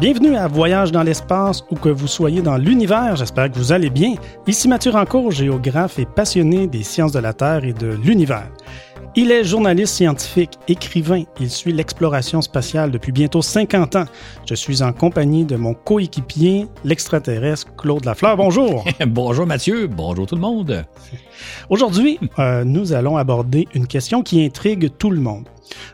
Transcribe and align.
Bienvenue 0.00 0.34
à 0.34 0.48
Voyage 0.48 0.92
dans 0.92 1.02
l'espace 1.02 1.62
ou 1.70 1.74
que 1.74 1.90
vous 1.90 2.06
soyez 2.06 2.40
dans 2.40 2.56
l'univers, 2.56 3.16
j'espère 3.16 3.50
que 3.50 3.58
vous 3.58 3.70
allez 3.70 3.90
bien. 3.90 4.14
Ici 4.46 4.66
Mathieu 4.66 4.92
Rancourt, 4.92 5.30
géographe 5.30 5.98
et 5.98 6.06
passionné 6.06 6.66
des 6.66 6.82
sciences 6.82 7.12
de 7.12 7.18
la 7.18 7.34
Terre 7.34 7.66
et 7.66 7.74
de 7.74 7.88
l'univers. 8.02 8.50
Il 9.16 9.32
est 9.32 9.42
journaliste 9.42 9.94
scientifique, 9.94 10.52
écrivain. 10.68 11.24
Il 11.40 11.50
suit 11.50 11.72
l'exploration 11.72 12.40
spatiale 12.42 12.92
depuis 12.92 13.10
bientôt 13.10 13.42
50 13.42 13.96
ans. 13.96 14.04
Je 14.48 14.54
suis 14.54 14.84
en 14.84 14.92
compagnie 14.92 15.44
de 15.44 15.56
mon 15.56 15.74
coéquipier, 15.74 16.68
l'extraterrestre 16.84 17.74
Claude 17.74 18.04
Lafleur. 18.04 18.36
Bonjour. 18.36 18.84
bonjour 19.08 19.46
Mathieu. 19.46 19.88
Bonjour 19.88 20.28
tout 20.28 20.36
le 20.36 20.40
monde. 20.40 20.84
Aujourd'hui, 21.70 22.20
euh, 22.38 22.62
nous 22.62 22.92
allons 22.92 23.16
aborder 23.16 23.66
une 23.74 23.88
question 23.88 24.22
qui 24.22 24.44
intrigue 24.44 24.90
tout 24.96 25.10
le 25.10 25.20
monde. 25.20 25.48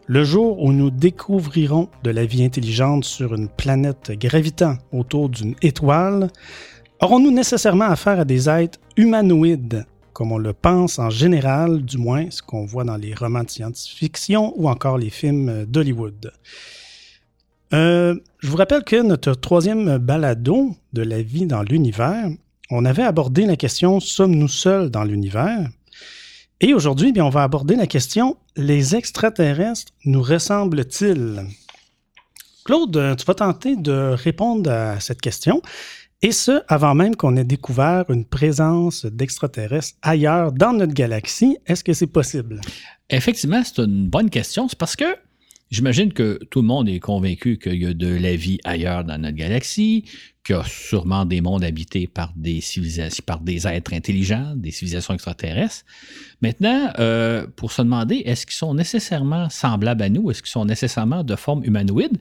Le 0.06 0.22
jour 0.22 0.62
où 0.62 0.70
nous 0.72 0.90
découvrirons 0.90 1.88
de 2.02 2.10
la 2.10 2.26
vie 2.26 2.44
intelligente 2.44 3.04
sur 3.04 3.34
une 3.34 3.48
planète 3.48 4.12
gravitant 4.12 4.76
autour 4.92 5.30
d'une 5.30 5.54
étoile, 5.62 6.28
aurons-nous 7.00 7.30
nécessairement 7.30 7.86
affaire 7.86 8.20
à 8.20 8.24
des 8.26 8.50
êtres 8.50 8.78
humanoïdes, 8.98 9.86
comme 10.16 10.32
on 10.32 10.38
le 10.38 10.54
pense 10.54 10.98
en 10.98 11.10
général, 11.10 11.84
du 11.84 11.98
moins 11.98 12.30
ce 12.30 12.40
qu'on 12.40 12.64
voit 12.64 12.84
dans 12.84 12.96
les 12.96 13.12
romans 13.12 13.44
de 13.44 13.50
science-fiction 13.50 14.54
ou 14.56 14.66
encore 14.66 14.96
les 14.96 15.10
films 15.10 15.66
d'Hollywood? 15.66 16.32
Euh, 17.74 18.18
je 18.38 18.48
vous 18.48 18.56
rappelle 18.56 18.82
que 18.82 19.02
notre 19.02 19.34
troisième 19.34 19.98
balado 19.98 20.74
de 20.94 21.02
la 21.02 21.20
vie 21.20 21.44
dans 21.44 21.62
l'univers, 21.62 22.30
on 22.70 22.86
avait 22.86 23.02
abordé 23.02 23.44
la 23.44 23.56
question 23.56 24.00
Sommes-nous 24.00 24.48
seuls 24.48 24.88
dans 24.88 25.04
l'univers? 25.04 25.68
Et 26.62 26.72
aujourd'hui, 26.72 27.12
on 27.20 27.28
va 27.28 27.42
aborder 27.42 27.76
la 27.76 27.86
question 27.86 28.38
Les 28.56 28.96
extraterrestres 28.96 29.92
nous 30.06 30.22
ressemblent-ils? 30.22 31.44
Claude, 32.64 33.16
tu 33.18 33.24
vas 33.26 33.34
tenter 33.34 33.76
de 33.76 34.14
répondre 34.14 34.70
à 34.70 34.98
cette 34.98 35.20
question, 35.20 35.60
et 36.22 36.32
ce, 36.32 36.62
avant 36.68 36.94
même 36.94 37.14
qu'on 37.14 37.36
ait 37.36 37.44
découvert 37.44 38.04
une 38.10 38.24
présence 38.24 39.06
d'extraterrestres 39.06 39.96
ailleurs 40.02 40.52
dans 40.52 40.72
notre 40.72 40.94
galaxie. 40.94 41.58
Est-ce 41.66 41.84
que 41.84 41.92
c'est 41.92 42.06
possible? 42.06 42.60
Effectivement, 43.10 43.62
c'est 43.64 43.82
une 43.82 44.08
bonne 44.08 44.30
question. 44.30 44.68
C'est 44.68 44.78
parce 44.78 44.96
que 44.96 45.04
J'imagine 45.68 46.12
que 46.12 46.38
tout 46.50 46.60
le 46.60 46.68
monde 46.68 46.88
est 46.88 47.00
convaincu 47.00 47.58
qu'il 47.58 47.82
y 47.82 47.86
a 47.86 47.92
de 47.92 48.06
la 48.06 48.36
vie 48.36 48.58
ailleurs 48.62 49.02
dans 49.02 49.18
notre 49.18 49.36
galaxie, 49.36 50.04
qu'il 50.44 50.54
y 50.54 50.58
a 50.58 50.64
sûrement 50.64 51.24
des 51.24 51.40
mondes 51.40 51.64
habités 51.64 52.06
par 52.06 52.32
des 52.36 52.60
civilisations, 52.60 53.24
par 53.26 53.40
des 53.40 53.66
êtres 53.66 53.92
intelligents, 53.92 54.52
des 54.54 54.70
civilisations 54.70 55.14
extraterrestres. 55.14 55.84
Maintenant, 56.40 56.92
euh, 57.00 57.48
pour 57.56 57.72
se 57.72 57.82
demander, 57.82 58.22
est-ce 58.26 58.46
qu'ils 58.46 58.54
sont 58.54 58.74
nécessairement 58.74 59.50
semblables 59.50 60.04
à 60.04 60.08
nous? 60.08 60.30
Est-ce 60.30 60.40
qu'ils 60.40 60.52
sont 60.52 60.64
nécessairement 60.64 61.24
de 61.24 61.34
forme 61.34 61.64
humanoïde? 61.64 62.16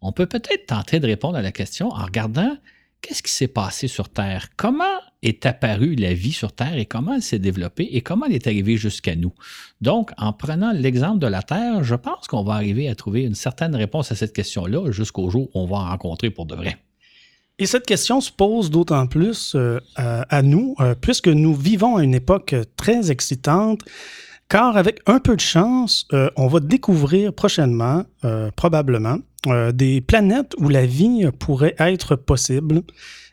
On 0.00 0.10
peut 0.10 0.26
peut-être 0.26 0.66
tenter 0.66 0.98
de 0.98 1.06
répondre 1.06 1.36
à 1.36 1.42
la 1.42 1.52
question 1.52 1.90
en 1.90 2.04
regardant 2.04 2.56
qu'est-ce 3.00 3.22
qui 3.22 3.32
s'est 3.32 3.48
passé 3.48 3.88
sur 3.88 4.08
Terre? 4.08 4.48
Comment 4.56 4.84
est 5.22 5.46
apparue 5.46 5.94
la 5.96 6.14
vie 6.14 6.32
sur 6.32 6.52
Terre 6.52 6.76
et 6.76 6.86
comment 6.86 7.14
elle 7.14 7.22
s'est 7.22 7.38
développée 7.38 7.88
et 7.92 8.02
comment 8.02 8.26
elle 8.26 8.34
est 8.34 8.46
arrivée 8.46 8.76
jusqu'à 8.76 9.16
nous? 9.16 9.32
Donc, 9.80 10.10
en 10.16 10.32
prenant 10.32 10.72
l'exemple 10.72 11.18
de 11.18 11.26
la 11.26 11.42
Terre, 11.42 11.82
je 11.82 11.94
pense 11.94 12.26
qu'on 12.28 12.44
va 12.44 12.54
arriver 12.54 12.88
à 12.88 12.94
trouver 12.94 13.22
une 13.22 13.34
certaine 13.34 13.74
réponse 13.74 14.12
à 14.12 14.14
cette 14.14 14.32
question-là 14.32 14.90
jusqu'au 14.90 15.30
jour 15.30 15.48
où 15.54 15.60
on 15.60 15.66
va 15.66 15.76
en 15.76 15.88
rencontrer 15.88 16.30
pour 16.30 16.46
de 16.46 16.54
vrai. 16.54 16.76
Et 17.60 17.66
cette 17.66 17.86
question 17.86 18.20
se 18.20 18.30
pose 18.30 18.70
d'autant 18.70 19.08
plus 19.08 19.56
euh, 19.56 19.80
à, 19.96 20.42
nous, 20.42 20.76
euh, 20.78 20.94
puisque 20.94 21.26
nous 21.26 21.54
vivons 21.54 21.96
à 21.96 22.04
une 22.04 22.14
époque 22.14 22.54
très 22.76 23.10
excitante, 23.10 23.80
car 24.48 24.76
avec 24.76 25.00
un 25.06 25.18
peu 25.18 25.36
de 25.36 25.40
chance, 25.40 26.06
euh, 26.12 26.30
on 26.36 26.46
va 26.46 26.60
découvrir 26.60 27.32
prochainement, 27.32 28.04
probablement, 28.56 29.18
euh, 29.46 29.70
des 29.70 30.00
planètes 30.00 30.54
où 30.58 30.68
la 30.68 30.84
vie 30.84 31.24
pourrait 31.38 31.76
être 31.78 32.16
possible 32.16 32.82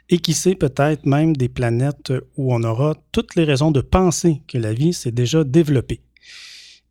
et 0.10 0.20
qui 0.20 0.34
sait 0.34 0.54
peut-être 0.54 1.08
même 1.08 1.36
des 1.36 1.50
planètes 1.50 2.14
où 2.38 2.54
on 2.54 2.64
aura 2.64 2.94
toutes 3.12 3.36
les 3.36 3.44
raisons 3.44 3.72
de 3.72 3.82
penser 3.82 4.42
que 4.48 4.60
la 4.60 4.72
vie 4.72 4.94
s'est 4.94 5.12
déjà 5.12 5.44
développée. 5.44 6.02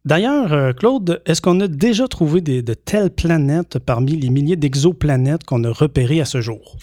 D'ailleurs, 0.04 0.52
euh, 0.52 0.72
Claude, 0.72 1.22
est-ce 1.26 1.40
qu'on 1.40 1.60
a 1.60 1.68
déjà 1.68 2.08
trouvé 2.08 2.40
de 2.40 2.74
telles 2.74 3.10
planètes 3.10 3.78
parmi 3.78 4.16
les 4.16 4.30
milliers 4.30 4.56
d'exoplanètes 4.56 5.44
qu'on 5.44 5.62
a 5.62 5.70
repérées 5.70 6.20
à 6.20 6.24
ce 6.24 6.40
jour? 6.40 6.76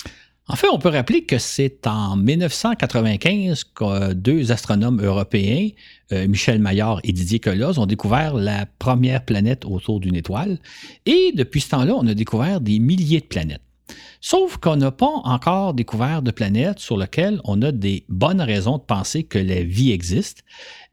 En 0.48 0.56
fait, 0.56 0.68
on 0.72 0.80
peut 0.80 0.90
rappeler 0.90 1.26
que 1.26 1.38
c'est 1.38 1.86
en 1.86 2.16
1995 2.16 3.66
que 3.76 4.14
deux 4.14 4.52
astronomes 4.52 5.02
européens, 5.02 5.70
euh, 6.12 6.28
Michel 6.28 6.60
Maillard 6.60 7.00
et 7.04 7.12
Didier 7.12 7.40
Queloz, 7.40 7.80
ont 7.80 7.86
découvert 7.86 8.34
la 8.36 8.66
première 8.80 9.26
planète 9.26 9.66
autour 9.66 10.00
d'une 10.00 10.16
étoile. 10.16 10.60
Et 11.06 11.32
depuis 11.36 11.62
ce 11.62 11.70
temps-là, 11.70 11.94
on 11.96 12.08
a 12.08 12.14
découvert 12.14 12.62
des 12.62 12.80
milliers 12.80 13.22
de 13.22 13.26
planètes. 13.26 13.62
Sauf 14.24 14.58
qu'on 14.58 14.76
n'a 14.76 14.92
pas 14.92 15.22
encore 15.24 15.74
découvert 15.74 16.22
de 16.22 16.32
planètes 16.32 16.80
sur 16.80 16.96
lesquelles 16.96 17.42
on 17.44 17.62
a 17.64 17.72
des 17.72 18.06
bonnes 18.08 18.42
raisons 18.42 18.78
de 18.78 18.84
penser 18.84 19.24
que 19.24 19.40
la 19.40 19.64
vie 19.64 19.92
existe 19.92 20.44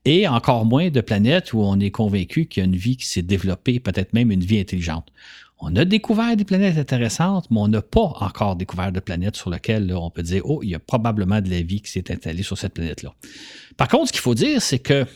et 0.06 0.26
encore 0.26 0.64
moins 0.64 0.88
de 0.88 1.00
planètes 1.02 1.52
où 1.52 1.60
on 1.60 1.78
est 1.78 1.90
convaincu 1.90 2.46
qu'il 2.46 2.62
y 2.62 2.64
a 2.64 2.66
une 2.66 2.76
vie 2.76 2.96
qui 2.96 3.06
s'est 3.06 3.22
développée, 3.22 3.80
peut-être 3.80 4.14
même 4.14 4.30
une 4.30 4.40
vie 4.40 4.58
intelligente. 4.58 5.12
On 5.60 5.74
a 5.74 5.84
découvert 5.84 6.36
des 6.36 6.44
planètes 6.44 6.78
intéressantes, 6.78 7.50
mais 7.50 7.58
on 7.58 7.68
n'a 7.68 7.82
pas 7.82 8.12
encore 8.20 8.54
découvert 8.54 8.92
de 8.92 9.00
planètes 9.00 9.36
sur 9.36 9.50
lesquelles 9.50 9.92
on 9.92 10.08
peut 10.08 10.22
dire, 10.22 10.42
oh, 10.44 10.60
il 10.62 10.70
y 10.70 10.74
a 10.74 10.78
probablement 10.78 11.40
de 11.40 11.50
la 11.50 11.60
vie 11.62 11.80
qui 11.80 11.90
s'est 11.90 12.12
installée 12.12 12.44
sur 12.44 12.56
cette 12.56 12.74
planète-là. 12.74 13.12
Par 13.78 13.86
contre, 13.86 14.08
ce 14.08 14.12
qu'il 14.12 14.20
faut 14.20 14.34
dire, 14.34 14.60
c'est 14.60 14.80
que 14.80 15.06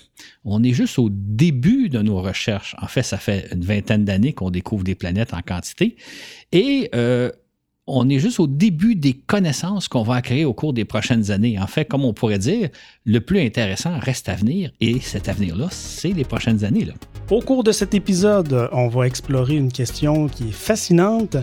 on 0.44 0.62
est 0.62 0.72
juste 0.72 0.98
au 0.98 1.08
début 1.10 1.88
de 1.88 2.00
nos 2.00 2.22
recherches. 2.22 2.76
En 2.80 2.86
fait, 2.86 3.02
ça 3.02 3.18
fait 3.18 3.48
une 3.52 3.64
vingtaine 3.64 4.04
d'années 4.04 4.32
qu'on 4.32 4.50
découvre 4.50 4.84
des 4.84 4.94
planètes 4.94 5.34
en 5.34 5.42
quantité. 5.42 5.96
Et 6.52 6.88
euh, 6.94 7.30
on 7.88 8.08
est 8.08 8.20
juste 8.20 8.38
au 8.38 8.46
début 8.46 8.94
des 8.94 9.14
connaissances 9.14 9.88
qu'on 9.88 10.04
va 10.04 10.14
acquérir 10.14 10.48
au 10.48 10.54
cours 10.54 10.72
des 10.72 10.84
prochaines 10.84 11.32
années. 11.32 11.58
En 11.58 11.66
fait, 11.66 11.86
comme 11.86 12.04
on 12.04 12.12
pourrait 12.12 12.38
dire, 12.38 12.68
le 13.04 13.20
plus 13.20 13.40
intéressant 13.40 13.98
reste 13.98 14.28
à 14.28 14.36
venir 14.36 14.70
et 14.80 15.00
cet 15.00 15.28
avenir-là, 15.28 15.66
c'est 15.72 16.12
les 16.12 16.24
prochaines 16.24 16.64
années. 16.64 16.84
Là. 16.84 16.94
Au 17.30 17.40
cours 17.40 17.64
de 17.64 17.72
cet 17.72 17.94
épisode, 17.94 18.68
on 18.70 18.86
va 18.86 19.08
explorer 19.08 19.56
une 19.56 19.72
question 19.72 20.28
qui 20.28 20.50
est 20.50 20.52
fascinante. 20.52 21.36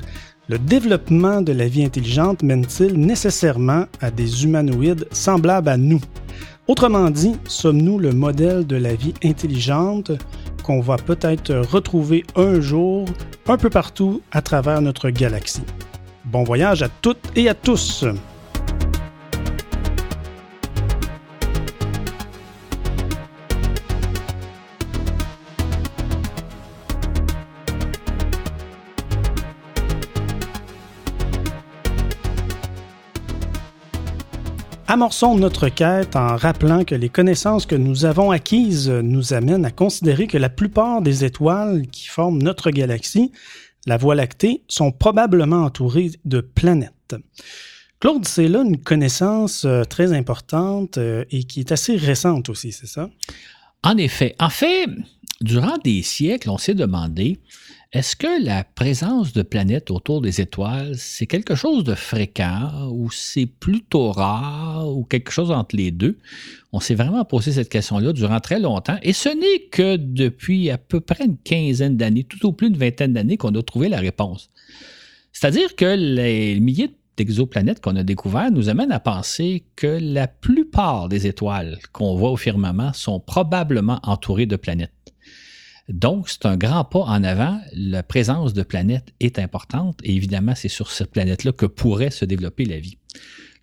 Le 0.48 0.58
développement 0.58 1.42
de 1.42 1.52
la 1.52 1.68
vie 1.68 1.84
intelligente 1.84 2.44
mène-t-il 2.44 2.94
nécessairement 2.94 3.86
à 4.00 4.10
des 4.10 4.46
humanoïdes 4.46 5.06
semblables 5.12 5.68
à 5.68 5.76
nous? 5.76 6.02
Autrement 6.70 7.10
dit, 7.10 7.36
sommes-nous 7.48 7.98
le 7.98 8.12
modèle 8.12 8.68
de 8.68 8.76
la 8.76 8.94
vie 8.94 9.16
intelligente 9.24 10.12
qu'on 10.62 10.82
va 10.82 10.98
peut-être 10.98 11.52
retrouver 11.52 12.24
un 12.36 12.62
jour 12.62 13.06
un 13.48 13.58
peu 13.58 13.72
partout 13.72 14.22
à 14.32 14.44
travers 14.44 14.80
notre 14.80 15.10
galaxie? 15.10 15.64
Bon 16.26 16.44
voyage 16.44 16.84
à 16.84 16.88
toutes 16.88 17.36
et 17.36 17.50
à 17.50 17.56
tous. 17.56 18.06
Amorçons 34.92 35.36
notre 35.36 35.70
quête 35.70 36.16
en 36.16 36.36
rappelant 36.36 36.84
que 36.84 36.96
les 36.96 37.10
connaissances 37.10 37.68
que 37.68 37.76
nous 37.76 38.06
avons 38.06 38.32
acquises 38.32 38.90
nous 38.90 39.34
amènent 39.34 39.64
à 39.64 39.72
considérer 39.72 40.26
que 40.26 40.38
la 40.38 40.50
plupart 40.50 41.02
des 41.02 41.24
étoiles 41.24 41.86
qui 41.92 42.08
forment 42.08 42.42
notre 42.42 42.72
galaxie 42.72 43.32
la 43.86 43.98
Voie 43.98 44.16
lactée, 44.16 44.64
sont 44.68 44.92
probablement 44.92 45.64
entourées 45.64 46.12
de 46.26 46.42
planètes. 46.42 47.16
Claude, 48.00 48.26
c'est 48.26 48.48
là 48.48 48.62
une 48.62 48.82
connaissance 48.82 49.66
euh, 49.66 49.84
très 49.84 50.14
importante 50.14 50.98
euh, 50.98 51.26
et 51.32 51.44
qui 51.44 51.60
est 51.60 51.72
assez 51.72 51.96
récente 51.96 52.50
aussi, 52.50 52.72
c'est 52.72 52.88
ça? 52.88 53.10
En 53.84 53.98
effet. 53.98 54.36
En 54.40 54.50
fait, 54.50 54.88
durant 55.42 55.78
des 55.84 56.02
siècles, 56.02 56.50
on 56.50 56.58
s'est 56.58 56.76
demandé 56.76 57.40
est-ce 57.92 58.16
que 58.16 58.44
la 58.46 58.64
présence 58.64 59.34
de 59.34 59.42
planètes 59.42 59.90
autour 59.90 60.22
des 60.22 60.42
étoiles, 60.42 60.94
c'est 60.96 61.26
quelque 61.26 61.56
chose 61.56 61.84
de 61.84 61.96
fréquent 61.96 62.88
ou 62.92 63.10
c'est 63.10 63.48
plutôt 63.48 64.12
rare 64.12 64.88
ou 64.96 65.04
quelque 65.04 65.32
chose 65.32 65.50
entre 65.50 65.76
les 65.76 65.90
deux? 65.90 66.20
On 66.72 66.80
s'est 66.80 66.94
vraiment 66.94 67.26
posé 67.26 67.52
cette 67.52 67.70
question-là 67.70 68.14
durant 68.14 68.40
très 68.42 68.60
longtemps 68.60 68.98
et 69.02 69.12
ce 69.12 69.30
n'est 69.30 69.70
que 69.72 69.96
depuis 69.98 70.70
à 70.70 70.78
peu 70.78 71.00
près 71.00 71.26
une 71.26 71.38
quinzaine 71.38 71.98
d'années, 71.98 72.26
tout 72.26 72.46
au 72.46 72.52
plus 72.52 72.68
une 72.68 72.78
vingtaine 72.78 73.14
d'années, 73.14 73.38
qu'on 73.38 73.56
a 73.56 73.64
trouvé 73.64 73.90
la 73.90 74.00
réponse. 74.00 74.52
C'est-à-dire 75.34 75.76
que 75.76 75.96
les 75.96 76.60
milliers 76.60 76.92
d'exoplanètes 77.18 77.82
qu'on 77.82 77.96
a 77.96 78.04
découvertes 78.04 78.54
nous 78.54 78.70
amènent 78.70 78.92
à 78.92 79.00
penser 79.00 79.64
que 79.76 79.98
la 80.00 80.28
plupart 80.28 81.10
des 81.10 81.26
étoiles 81.26 81.80
qu'on 81.92 82.16
voit 82.16 82.30
au 82.30 82.38
firmament 82.38 82.94
sont 82.94 83.20
probablement 83.20 84.00
entourées 84.04 84.46
de 84.46 84.58
planètes. 84.58 84.94
Donc, 85.90 86.30
c'est 86.30 86.46
un 86.46 86.56
grand 86.56 86.84
pas 86.86 87.00
en 87.00 87.24
avant. 87.24 87.60
La 87.74 88.04
présence 88.04 88.54
de 88.54 88.64
planètes 88.64 89.14
est 89.20 89.40
importante 89.40 90.00
et 90.04 90.16
évidemment, 90.16 90.54
c'est 90.56 90.70
sur 90.70 90.92
cette 90.92 91.12
planète-là 91.12 91.52
que 91.52 91.66
pourrait 91.66 92.12
se 92.12 92.26
développer 92.26 92.66
la 92.66 92.80
vie. 92.80 92.98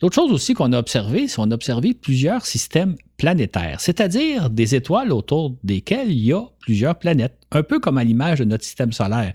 L'autre 0.02 0.16
chose 0.16 0.30
aussi 0.30 0.52
qu'on 0.52 0.72
a 0.72 0.78
observé, 0.78 1.28
c'est 1.28 1.36
qu'on 1.36 1.50
a 1.50 1.54
observé 1.54 1.94
plusieurs 1.94 2.44
systèmes 2.44 2.96
planétaires, 3.16 3.80
c'est-à-dire 3.80 4.50
des 4.50 4.74
étoiles 4.74 5.10
autour 5.10 5.56
desquelles 5.64 6.10
il 6.10 6.18
y 6.18 6.32
a 6.32 6.42
plusieurs 6.60 6.98
planètes, 6.98 7.38
un 7.50 7.62
peu 7.62 7.80
comme 7.80 7.96
à 7.96 8.04
l'image 8.04 8.40
de 8.40 8.44
notre 8.44 8.64
système 8.64 8.92
solaire. 8.92 9.32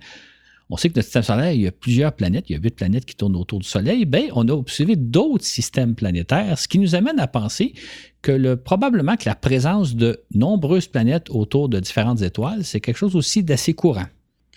On 0.72 0.78
sait 0.78 0.90
que 0.90 0.96
notre 0.96 1.06
système 1.06 1.24
solaire, 1.24 1.52
il 1.52 1.62
y 1.62 1.68
a 1.68 1.72
plusieurs 1.72 2.14
planètes, 2.14 2.46
il 2.50 2.54
y 2.54 2.56
a 2.56 2.60
huit 2.60 2.76
planètes 2.76 3.06
qui 3.06 3.16
tournent 3.16 3.36
autour 3.36 3.60
du 3.60 3.68
Soleil, 3.68 4.06
bien, 4.06 4.28
on 4.34 4.48
a 4.48 4.54
observé 4.54 4.96
d'autres 4.96 5.46
systèmes 5.46 5.96
planétaires, 5.96 6.58
ce 6.58 6.68
qui 6.68 6.80
nous 6.80 6.96
amène 6.96 7.20
à 7.20 7.28
penser 7.28 7.74
que 8.22 8.32
le, 8.32 8.56
probablement 8.56 9.18
que 9.18 9.28
la 9.28 9.36
présence 9.36 9.96
de 9.96 10.24
nombreuses 10.34 10.88
planètes 10.88 11.30
autour 11.30 11.68
de 11.68 11.80
différentes 11.80 12.22
étoiles, 12.22 12.64
c'est 12.64 12.80
quelque 12.80 12.98
chose 12.98 13.16
aussi 13.16 13.44
d'assez 13.44 13.74
courant 13.74 14.08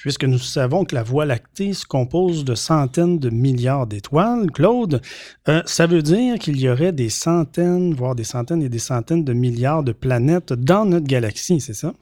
puisque 0.05 0.25
nous 0.25 0.39
savons 0.39 0.85
que 0.85 0.95
la 0.95 1.03
Voie 1.03 1.25
lactée 1.25 1.73
se 1.73 1.87
compose 1.87 2.45
de 2.45 2.55
centaines 2.55 3.19
de 3.19 3.31
milliards 3.31 3.87
d'étoiles, 3.87 4.51
Claude, 4.51 5.01
euh, 5.49 5.62
ça 5.65 5.87
veut 5.87 6.03
dire 6.03 6.39
qu'il 6.39 6.61
y 6.61 6.69
aurait 6.69 6.93
des 6.93 7.09
centaines, 7.09 7.95
voire 7.95 8.15
des 8.15 8.23
centaines 8.23 8.62
et 8.62 8.69
des 8.69 8.79
centaines 8.79 9.25
de 9.25 9.33
milliards 9.33 9.83
de 9.83 9.93
planètes 9.93 10.53
dans 10.53 10.85
notre 10.85 11.06
galaxie, 11.06 11.59
c'est 11.59 11.73
ça? 11.73 11.95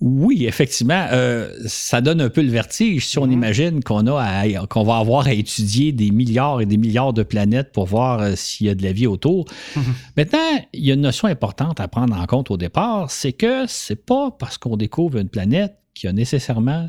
Oui, 0.00 0.46
effectivement, 0.46 1.06
euh, 1.12 1.48
ça 1.66 2.00
donne 2.00 2.20
un 2.20 2.28
peu 2.28 2.42
le 2.42 2.50
vertige 2.50 3.06
si 3.06 3.20
on 3.20 3.26
mhm. 3.26 3.32
imagine 3.32 3.84
qu'on 3.84 4.04
a 4.08 4.66
qu'on 4.66 4.82
va 4.82 4.96
avoir 4.96 5.28
à 5.28 5.32
étudier 5.32 5.92
des 5.92 6.10
milliards 6.10 6.60
et 6.60 6.66
des 6.66 6.76
milliards 6.76 7.12
de 7.12 7.22
planètes 7.22 7.70
pour 7.70 7.86
voir 7.86 8.20
euh, 8.20 8.32
s'il 8.34 8.66
y 8.66 8.70
a 8.70 8.74
de 8.74 8.82
la 8.82 8.90
vie 8.90 9.06
autour. 9.06 9.44
Mhm. 9.76 9.82
Maintenant, 10.16 10.66
il 10.72 10.84
y 10.84 10.90
a 10.90 10.94
une 10.94 11.02
notion 11.02 11.28
importante 11.28 11.78
à 11.78 11.86
prendre 11.86 12.18
en 12.18 12.26
compte 12.26 12.50
au 12.50 12.56
départ, 12.56 13.12
c'est 13.12 13.32
que 13.32 13.66
c'est 13.68 14.04
pas 14.04 14.32
parce 14.32 14.58
qu'on 14.58 14.76
découvre 14.76 15.18
une 15.18 15.28
planète 15.28 15.76
qu'il 15.94 16.08
y 16.08 16.10
a 16.10 16.12
nécessairement 16.12 16.88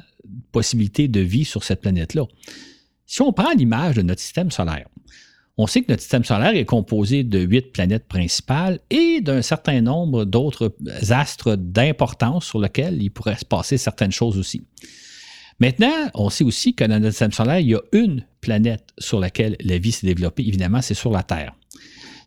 possibilité 0.51 1.07
de 1.07 1.19
vie 1.19 1.45
sur 1.45 1.63
cette 1.63 1.81
planète-là. 1.81 2.23
Si 3.05 3.21
on 3.21 3.33
prend 3.33 3.51
l'image 3.53 3.95
de 3.95 4.01
notre 4.01 4.21
système 4.21 4.51
solaire, 4.51 4.87
on 5.57 5.67
sait 5.67 5.81
que 5.81 5.91
notre 5.91 6.01
système 6.01 6.25
solaire 6.25 6.55
est 6.55 6.65
composé 6.65 7.23
de 7.23 7.39
huit 7.39 7.71
planètes 7.71 8.07
principales 8.07 8.79
et 8.89 9.21
d'un 9.21 9.41
certain 9.41 9.79
nombre 9.81 10.25
d'autres 10.25 10.75
astres 11.09 11.55
d'importance 11.55 12.45
sur 12.45 12.59
lesquels 12.59 13.01
il 13.01 13.09
pourrait 13.09 13.37
se 13.37 13.45
passer 13.45 13.77
certaines 13.77 14.11
choses 14.11 14.37
aussi. 14.37 14.65
Maintenant, 15.59 15.93
on 16.13 16.29
sait 16.29 16.43
aussi 16.43 16.75
que 16.75 16.83
dans 16.83 16.99
notre 16.99 17.11
système 17.11 17.31
solaire, 17.31 17.59
il 17.59 17.69
y 17.69 17.75
a 17.75 17.81
une 17.93 18.25
planète 18.41 18.89
sur 18.97 19.21
laquelle 19.21 19.55
la 19.61 19.77
vie 19.77 19.93
s'est 19.93 20.05
développée. 20.05 20.45
Évidemment, 20.45 20.81
c'est 20.81 20.93
sur 20.93 21.11
la 21.11 21.23
Terre. 21.23 21.55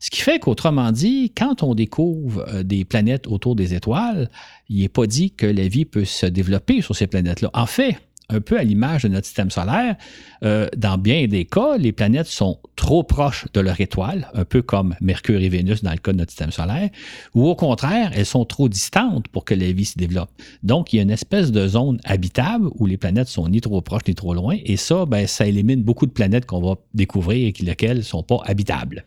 Ce 0.00 0.10
qui 0.10 0.20
fait 0.20 0.38
qu'autrement 0.38 0.92
dit, 0.92 1.32
quand 1.36 1.62
on 1.62 1.74
découvre 1.74 2.44
euh, 2.48 2.62
des 2.62 2.84
planètes 2.84 3.26
autour 3.26 3.56
des 3.56 3.74
étoiles, 3.74 4.30
il 4.68 4.80
n'est 4.80 4.88
pas 4.88 5.06
dit 5.06 5.32
que 5.32 5.46
la 5.46 5.68
vie 5.68 5.84
peut 5.84 6.04
se 6.04 6.26
développer 6.26 6.82
sur 6.82 6.94
ces 6.94 7.06
planètes-là. 7.06 7.50
En 7.54 7.66
fait, 7.66 7.96
un 8.30 8.40
peu 8.40 8.58
à 8.58 8.62
l'image 8.62 9.04
de 9.04 9.08
notre 9.08 9.26
système 9.26 9.50
solaire, 9.50 9.96
euh, 10.44 10.68
dans 10.76 10.98
bien 10.98 11.26
des 11.26 11.46
cas, 11.46 11.78
les 11.78 11.92
planètes 11.92 12.26
sont 12.26 12.58
trop 12.76 13.02
proches 13.02 13.46
de 13.54 13.60
leur 13.60 13.80
étoile, 13.80 14.30
un 14.34 14.44
peu 14.44 14.60
comme 14.60 14.94
Mercure 15.00 15.40
et 15.40 15.48
Vénus 15.48 15.82
dans 15.82 15.92
le 15.92 15.96
cas 15.96 16.12
de 16.12 16.18
notre 16.18 16.30
système 16.30 16.52
solaire, 16.52 16.90
ou 17.34 17.48
au 17.48 17.54
contraire, 17.54 18.10
elles 18.14 18.26
sont 18.26 18.44
trop 18.44 18.68
distantes 18.68 19.28
pour 19.28 19.44
que 19.44 19.54
la 19.54 19.72
vie 19.72 19.86
se 19.86 19.98
développe. 19.98 20.30
Donc, 20.62 20.92
il 20.92 20.96
y 20.96 20.98
a 20.98 21.02
une 21.02 21.10
espèce 21.10 21.50
de 21.52 21.66
zone 21.66 22.00
habitable 22.04 22.68
où 22.74 22.86
les 22.86 22.98
planètes 22.98 23.28
sont 23.28 23.48
ni 23.48 23.60
trop 23.60 23.80
proches 23.80 24.06
ni 24.06 24.14
trop 24.14 24.34
loin, 24.34 24.58
et 24.62 24.76
ça, 24.76 25.06
ben, 25.06 25.26
ça 25.26 25.46
élimine 25.46 25.82
beaucoup 25.82 26.06
de 26.06 26.12
planètes 26.12 26.44
qu'on 26.44 26.60
va 26.60 26.76
découvrir 26.92 27.48
et 27.48 27.64
lesquelles 27.64 27.98
ne 27.98 28.02
sont 28.02 28.22
pas 28.22 28.40
habitables. 28.44 29.04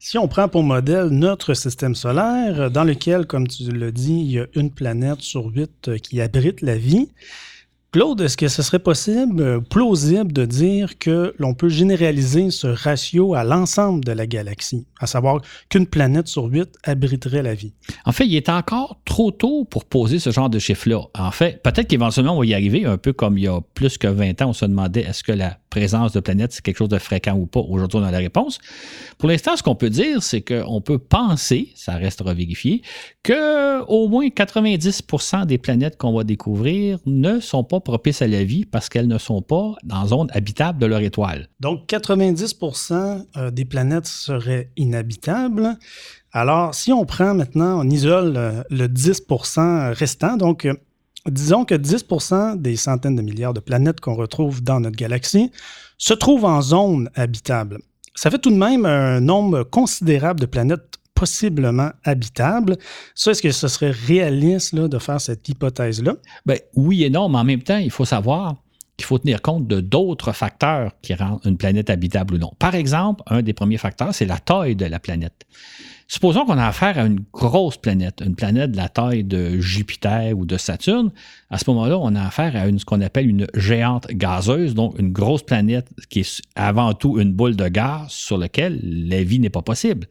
Si 0.00 0.16
on 0.16 0.28
prend 0.28 0.46
pour 0.46 0.62
modèle 0.62 1.08
notre 1.08 1.54
système 1.54 1.96
solaire, 1.96 2.70
dans 2.70 2.84
lequel, 2.84 3.26
comme 3.26 3.48
tu 3.48 3.64
le 3.64 3.90
dis, 3.90 4.20
il 4.20 4.30
y 4.30 4.38
a 4.38 4.46
une 4.54 4.70
planète 4.70 5.22
sur 5.22 5.46
huit 5.46 5.98
qui 6.00 6.20
abrite 6.20 6.62
la 6.62 6.76
vie, 6.76 7.08
Claude, 7.90 8.20
est-ce 8.20 8.36
que 8.36 8.48
ce 8.48 8.62
serait 8.62 8.78
possible, 8.78 9.40
euh, 9.40 9.60
plausible 9.60 10.30
de 10.30 10.44
dire 10.44 10.98
que 10.98 11.34
l'on 11.38 11.54
peut 11.54 11.70
généraliser 11.70 12.50
ce 12.50 12.66
ratio 12.66 13.34
à 13.34 13.44
l'ensemble 13.44 14.04
de 14.04 14.12
la 14.12 14.26
galaxie, 14.26 14.86
à 15.00 15.06
savoir 15.06 15.40
qu'une 15.70 15.86
planète 15.86 16.28
sur 16.28 16.44
huit 16.44 16.68
abriterait 16.84 17.42
la 17.42 17.54
vie? 17.54 17.72
En 18.04 18.12
fait, 18.12 18.26
il 18.26 18.36
est 18.36 18.50
encore 18.50 19.00
trop 19.06 19.30
tôt 19.30 19.64
pour 19.64 19.86
poser 19.86 20.18
ce 20.18 20.30
genre 20.30 20.50
de 20.50 20.58
chiffre-là. 20.58 21.00
En 21.14 21.30
fait, 21.30 21.62
peut-être 21.62 21.88
qu'éventuellement, 21.88 22.36
on 22.36 22.40
va 22.40 22.46
y 22.46 22.52
arriver, 22.52 22.84
un 22.84 22.98
peu 22.98 23.14
comme 23.14 23.38
il 23.38 23.44
y 23.44 23.48
a 23.48 23.60
plus 23.72 23.96
que 23.96 24.06
20 24.06 24.42
ans, 24.42 24.50
on 24.50 24.52
se 24.52 24.66
demandait 24.66 25.00
est-ce 25.00 25.24
que 25.24 25.32
la 25.32 25.58
présence 25.68 26.12
de 26.12 26.20
planètes, 26.20 26.52
c'est 26.52 26.62
quelque 26.62 26.78
chose 26.78 26.88
de 26.88 26.98
fréquent 26.98 27.34
ou 27.34 27.46
pas? 27.46 27.60
Aujourd'hui, 27.60 27.98
on 27.98 28.04
a 28.04 28.10
la 28.10 28.18
réponse. 28.18 28.58
Pour 29.18 29.28
l'instant, 29.28 29.56
ce 29.56 29.62
qu'on 29.62 29.74
peut 29.74 29.90
dire, 29.90 30.22
c'est 30.22 30.42
qu'on 30.42 30.80
peut 30.80 30.98
penser, 30.98 31.72
ça 31.74 31.94
restera 31.94 32.34
vérifié, 32.34 32.82
qu'au 33.24 34.08
moins 34.08 34.28
90% 34.28 35.46
des 35.46 35.58
planètes 35.58 35.96
qu'on 35.96 36.12
va 36.12 36.24
découvrir 36.24 36.98
ne 37.06 37.40
sont 37.40 37.64
pas 37.64 37.80
propices 37.80 38.22
à 38.22 38.28
la 38.28 38.44
vie 38.44 38.64
parce 38.64 38.88
qu'elles 38.88 39.08
ne 39.08 39.18
sont 39.18 39.42
pas 39.42 39.74
dans 39.84 40.06
zone 40.06 40.28
habitable 40.32 40.78
de 40.78 40.86
leur 40.86 41.00
étoile. 41.00 41.48
Donc, 41.60 41.86
90% 41.88 43.26
euh, 43.36 43.50
des 43.50 43.64
planètes 43.64 44.06
seraient 44.06 44.70
inhabitables. 44.76 45.76
Alors, 46.32 46.74
si 46.74 46.92
on 46.92 47.04
prend 47.04 47.34
maintenant, 47.34 47.80
on 47.80 47.88
isole 47.88 48.34
euh, 48.36 48.62
le 48.70 48.86
10% 48.86 49.94
restant, 49.94 50.36
donc 50.36 50.66
euh, 50.66 50.74
disons 51.30 51.64
que 51.64 51.74
10% 51.74 52.60
des 52.60 52.76
centaines 52.76 53.16
de 53.16 53.22
milliards 53.22 53.54
de 53.54 53.60
planètes 53.60 54.00
qu'on 54.00 54.14
retrouve 54.14 54.62
dans 54.62 54.80
notre 54.80 54.96
galaxie 54.96 55.50
se 55.96 56.14
trouvent 56.14 56.44
en 56.44 56.62
zone 56.62 57.10
habitable. 57.14 57.78
Ça 58.14 58.30
fait 58.30 58.38
tout 58.38 58.50
de 58.50 58.56
même 58.56 58.84
un 58.86 59.20
nombre 59.20 59.62
considérable 59.62 60.40
de 60.40 60.46
planètes 60.46 60.98
possiblement 61.14 61.90
habitables. 62.04 62.76
Ça, 63.14 63.32
est-ce 63.32 63.42
que 63.42 63.50
ce 63.50 63.66
serait 63.66 63.90
réaliste 63.90 64.74
de 64.74 64.98
faire 64.98 65.20
cette 65.20 65.48
hypothèse-là? 65.48 66.14
Ben, 66.46 66.58
oui 66.74 67.04
et 67.04 67.10
non, 67.10 67.28
mais 67.28 67.38
en 67.38 67.44
même 67.44 67.62
temps, 67.62 67.78
il 67.78 67.90
faut 67.90 68.04
savoir 68.04 68.56
qu'il 68.98 69.06
faut 69.06 69.18
tenir 69.18 69.40
compte 69.40 69.66
de 69.66 69.80
d'autres 69.80 70.32
facteurs 70.32 70.92
qui 71.00 71.14
rendent 71.14 71.40
une 71.44 71.56
planète 71.56 71.88
habitable 71.88 72.34
ou 72.34 72.38
non. 72.38 72.52
Par 72.58 72.74
exemple, 72.74 73.22
un 73.28 73.42
des 73.42 73.52
premiers 73.52 73.78
facteurs, 73.78 74.12
c'est 74.12 74.26
la 74.26 74.38
taille 74.38 74.76
de 74.76 74.84
la 74.84 74.98
planète. 74.98 75.46
Supposons 76.08 76.44
qu'on 76.46 76.58
a 76.58 76.66
affaire 76.66 76.98
à 76.98 77.02
une 77.02 77.20
grosse 77.32 77.76
planète, 77.76 78.22
une 78.24 78.34
planète 78.34 78.72
de 78.72 78.76
la 78.76 78.88
taille 78.88 79.24
de 79.24 79.60
Jupiter 79.60 80.36
ou 80.36 80.46
de 80.46 80.56
Saturne. 80.56 81.12
À 81.50 81.58
ce 81.58 81.64
moment-là, 81.70 81.98
on 81.98 82.14
a 82.16 82.22
affaire 82.22 82.56
à 82.56 82.66
ce 82.76 82.84
qu'on 82.84 83.00
appelle 83.00 83.28
une 83.28 83.46
géante 83.54 84.08
gazeuse, 84.08 84.74
donc 84.74 84.98
une 84.98 85.12
grosse 85.12 85.42
planète 85.42 85.86
qui 86.08 86.20
est 86.20 86.42
avant 86.56 86.94
tout 86.94 87.20
une 87.20 87.32
boule 87.32 87.56
de 87.56 87.68
gaz 87.68 88.08
sur 88.08 88.38
laquelle 88.38 88.80
la 88.82 89.22
vie 89.22 89.38
n'est 89.38 89.50
pas 89.50 89.62
possible. 89.62 90.08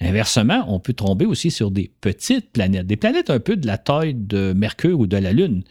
Inversement, 0.00 0.64
on 0.68 0.80
peut 0.80 0.92
tomber 0.92 1.26
aussi 1.26 1.50
sur 1.50 1.70
des 1.70 1.90
petites 2.00 2.50
planètes, 2.52 2.86
des 2.86 2.96
planètes 2.96 3.30
un 3.30 3.40
peu 3.40 3.56
de 3.56 3.66
la 3.66 3.78
taille 3.78 4.14
de 4.14 4.52
Mercure 4.56 4.98
ou 4.98 5.06
de 5.06 5.16
la 5.16 5.32
Lune. 5.32 5.62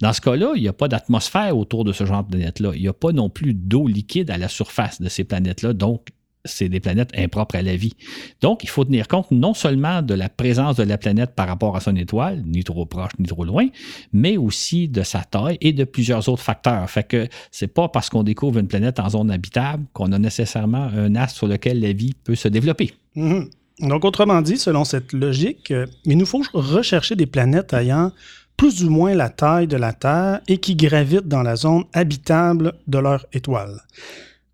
Dans 0.00 0.12
ce 0.12 0.20
cas-là, 0.20 0.52
il 0.56 0.62
n'y 0.62 0.68
a 0.68 0.72
pas 0.72 0.88
d'atmosphère 0.88 1.56
autour 1.56 1.84
de 1.84 1.92
ce 1.92 2.04
genre 2.04 2.24
de 2.24 2.30
planète-là. 2.30 2.72
Il 2.74 2.82
n'y 2.82 2.88
a 2.88 2.92
pas 2.92 3.12
non 3.12 3.30
plus 3.30 3.54
d'eau 3.54 3.86
liquide 3.86 4.30
à 4.30 4.38
la 4.38 4.48
surface 4.48 5.00
de 5.00 5.08
ces 5.08 5.24
planètes-là, 5.24 5.72
donc 5.72 6.08
c'est 6.44 6.68
des 6.68 6.80
planètes 6.80 7.10
impropres 7.16 7.56
à 7.56 7.62
la 7.62 7.76
vie. 7.76 7.94
Donc, 8.42 8.64
il 8.64 8.68
faut 8.68 8.84
tenir 8.84 9.08
compte 9.08 9.30
non 9.30 9.54
seulement 9.54 10.02
de 10.02 10.14
la 10.14 10.28
présence 10.28 10.76
de 10.76 10.82
la 10.82 10.98
planète 10.98 11.34
par 11.34 11.48
rapport 11.48 11.76
à 11.76 11.80
son 11.80 11.96
étoile, 11.96 12.42
ni 12.46 12.64
trop 12.64 12.84
proche 12.84 13.12
ni 13.18 13.26
trop 13.26 13.44
loin, 13.44 13.68
mais 14.12 14.36
aussi 14.36 14.88
de 14.88 15.02
sa 15.02 15.20
taille 15.20 15.56
et 15.60 15.72
de 15.72 15.84
plusieurs 15.84 16.28
autres 16.28 16.42
facteurs. 16.42 16.88
Fait 16.90 17.04
que 17.04 17.28
c'est 17.50 17.72
pas 17.72 17.88
parce 17.88 18.10
qu'on 18.10 18.22
découvre 18.22 18.58
une 18.58 18.68
planète 18.68 19.00
en 19.00 19.08
zone 19.08 19.30
habitable 19.30 19.84
qu'on 19.92 20.12
a 20.12 20.18
nécessairement 20.18 20.90
un 20.94 21.14
astre 21.14 21.38
sur 21.38 21.46
lequel 21.46 21.80
la 21.80 21.92
vie 21.92 22.12
peut 22.24 22.34
se 22.34 22.48
développer. 22.48 22.92
Mhm. 23.14 23.48
Donc, 23.80 24.04
autrement 24.04 24.40
dit, 24.40 24.56
selon 24.56 24.84
cette 24.84 25.12
logique, 25.12 25.72
euh, 25.72 25.86
il 26.04 26.16
nous 26.16 26.26
faut 26.26 26.42
rechercher 26.52 27.16
des 27.16 27.26
planètes 27.26 27.72
ayant 27.72 28.12
plus 28.56 28.84
ou 28.84 28.90
moins 28.90 29.14
la 29.14 29.30
taille 29.30 29.66
de 29.66 29.76
la 29.76 29.92
Terre 29.92 30.40
et 30.48 30.58
qui 30.58 30.76
gravitent 30.76 31.28
dans 31.28 31.42
la 31.42 31.56
zone 31.56 31.84
habitable 31.92 32.74
de 32.86 32.98
leur 32.98 33.26
étoile. 33.32 33.82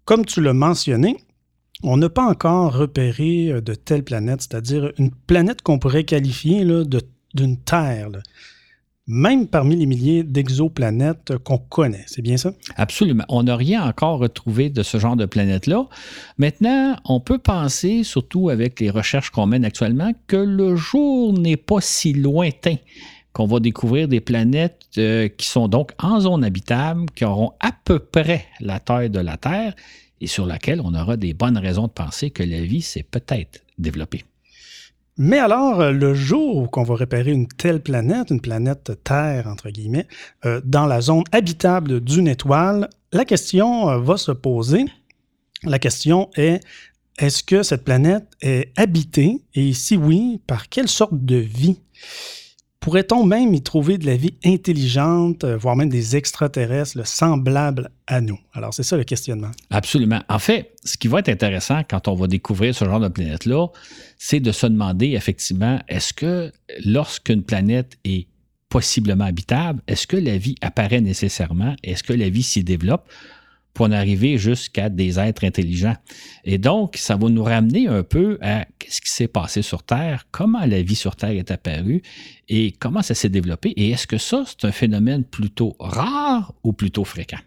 Comme 0.05 0.25
tu 0.25 0.41
l'as 0.41 0.55
mentionné, 0.55 1.17
on 1.83 1.97
n'a 1.97 2.09
pas 2.09 2.25
encore 2.25 2.77
repéré 2.77 3.51
euh, 3.51 3.61
de 3.61 3.75
telle 3.75 4.05
planète, 4.05 4.43
c'est-à-dire 4.43 4.93
une 4.99 5.11
planète 5.11 5.63
qu'on 5.63 5.79
pourrait 5.79 6.05
qualifier 6.05 6.65
d'une 7.35 7.57
Terre, 7.59 8.09
même 9.07 9.47
parmi 9.47 9.77
les 9.77 9.87
milliers 9.87 10.23
d'exoplanètes 10.23 11.39
qu'on 11.39 11.59
connaît. 11.59 12.05
C'est 12.07 12.23
bien 12.23 12.37
ça? 12.37 12.53
Absolument. 12.77 13.25
On 13.29 13.45
n'a 13.45 13.57
rien 13.57 13.83
encore 13.83 14.19
retrouvé 14.19 14.69
de 14.69 14.83
ce 14.83 14.99
genre 14.99 15.17
de 15.17 15.27
planète-là. 15.27 15.89
Maintenant, 16.39 16.97
on 17.05 17.19
peut 17.19 17.39
penser, 17.39 18.05
surtout 18.05 18.51
avec 18.51 18.79
les 18.79 18.91
recherches 18.91 19.31
qu'on 19.31 19.47
mène 19.47 19.65
actuellement, 19.65 20.13
que 20.27 20.37
le 20.37 20.77
jour 20.77 21.33
n'est 21.33 21.57
pas 21.57 21.81
si 21.81 22.13
lointain 22.13 22.77
qu'on 23.33 23.47
va 23.47 23.61
découvrir 23.61 24.09
des 24.09 24.21
planètes 24.21 24.87
euh, 24.99 25.29
qui 25.29 25.47
sont 25.49 25.69
donc 25.69 25.93
en 25.99 26.21
zone 26.21 26.45
habitable, 26.45 27.07
qui 27.15 27.25
auront 27.25 27.53
à 27.61 27.73
peu 27.73 27.99
près 27.99 28.47
la 28.61 28.81
taille 28.81 29.11
de 29.11 29.21
la 29.21 29.37
Terre 29.37 29.75
et 30.21 30.27
sur 30.27 30.47
laquelle 30.47 30.81
on 30.83 30.95
aura 30.95 31.17
des 31.17 31.33
bonnes 31.33 31.59
raisons 31.59 31.87
de 31.87 31.93
penser 31.93 32.31
que 32.31 32.43
la 32.43 32.61
vie 32.61 32.83
s'est 32.83 33.05
peut-être 33.05 33.61
développée. 33.79 34.25
Mais 35.17 35.39
alors, 35.39 35.81
euh, 35.81 35.93
le 35.93 36.15
jour 36.15 36.71
qu'on 36.71 36.83
va 36.83 36.95
repérer 36.95 37.31
une 37.31 37.47
telle 37.47 37.83
planète, 37.83 38.31
une 38.31 38.41
planète 38.41 38.93
Terre, 39.05 39.47
entre 39.47 39.71
guillemets, 39.71 40.07
euh, 40.45 40.61
dans 40.65 40.87
la 40.87 41.01
zone 41.01 41.25
habitable 41.33 42.01
d'une 42.01 42.29
étoile, 42.29 42.89
la 43.13 43.25
question 43.25 43.99
va 44.01 44.17
se 44.17 44.33
poser. 44.33 44.85
La 45.65 45.79
question 45.79 46.31
est, 46.37 46.61
est-ce 47.19 47.43
que 47.43 47.63
cette 47.63 47.85
planète 47.85 48.27
est 48.41 48.73
habitée? 48.79 49.43
Et 49.55 49.75
si 49.75 49.97
oui, 49.97 50.41
par 50.47 50.69
quelle 50.71 50.89
sorte 50.89 51.25
de 51.25 51.37
vie? 51.37 51.77
Pourrait-on 52.81 53.27
même 53.27 53.53
y 53.53 53.63
trouver 53.63 53.99
de 53.99 54.07
la 54.07 54.17
vie 54.17 54.33
intelligente, 54.43 55.45
euh, 55.45 55.59
voire 55.59 55.77
même 55.77 55.91
des 55.91 56.17
extraterrestres 56.17 57.07
semblables 57.07 57.91
à 58.07 58.23
nous? 58.23 58.39
Alors, 58.55 58.73
c'est 58.73 58.83
ça 58.83 58.97
le 58.97 59.05
questionnement. 59.05 59.51
Absolument. 59.69 60.23
En 60.31 60.39
fait, 60.39 60.73
ce 60.83 60.97
qui 60.97 61.07
va 61.07 61.19
être 61.19 61.29
intéressant 61.29 61.83
quand 61.89 62.09
on 62.09 62.15
va 62.15 62.27
découvrir 62.27 62.75
ce 62.75 62.87
genre 62.87 63.01
de 63.01 63.09
planète-là, 63.09 63.67
c'est 64.17 64.41
de 64.41 64.51
se 64.51 64.67
demander 64.67 65.09
effectivement, 65.09 65.79
est-ce 65.89 66.15
que 66.15 66.51
lorsqu'une 66.87 67.43
planète 67.43 67.99
est 68.05 68.29
possiblement 68.71 69.25
habitable, 69.25 69.83
est-ce 69.87 70.07
que 70.07 70.17
la 70.17 70.39
vie 70.39 70.55
apparaît 70.63 71.03
nécessairement? 71.03 71.77
Est-ce 71.83 72.03
que 72.03 72.15
la 72.15 72.31
vie 72.31 72.43
s'y 72.43 72.65
développe? 72.65 73.07
Pour 73.75 73.87
en 73.87 73.93
arriver 73.93 74.39
jusqu'à 74.39 74.89
des 74.89 75.19
êtres 75.19 75.45
intelligents. 75.45 75.97
Et 76.45 76.59
donc, 76.59 76.97
ça 76.97 77.17
va 77.17 77.29
nous 77.29 77.45
ramener 77.45 77.87
un 77.87 78.03
peu 78.03 78.39
à 78.41 78.67
qu'est-ce 78.79 79.01
qui 79.01 79.11
s'est 79.11 79.29
passé 79.29 79.63
sur 79.63 79.83
Terre, 79.83 80.27
comment 80.31 80.65
la 80.67 80.83
vie 80.83 80.95
sur 80.97 81.17
Terre 81.17 81.31
est 81.31 81.51
apparue 81.51 82.03
et 82.49 82.73
comment 82.73 83.03
ça 83.03 83.15
s'est 83.15 83.29
développé. 83.29 83.71
Et 83.77 83.91
est-ce 83.91 84.07
que 84.07 84.19
ça, 84.19 84.45
c'est 84.47 84.67
un 84.67 84.73
phénomène 84.73 85.25
plutôt 85.25 85.77
rare 85.79 86.55
ou 86.63 86.73
plutôt 86.73 87.05
fréquent? 87.05 87.39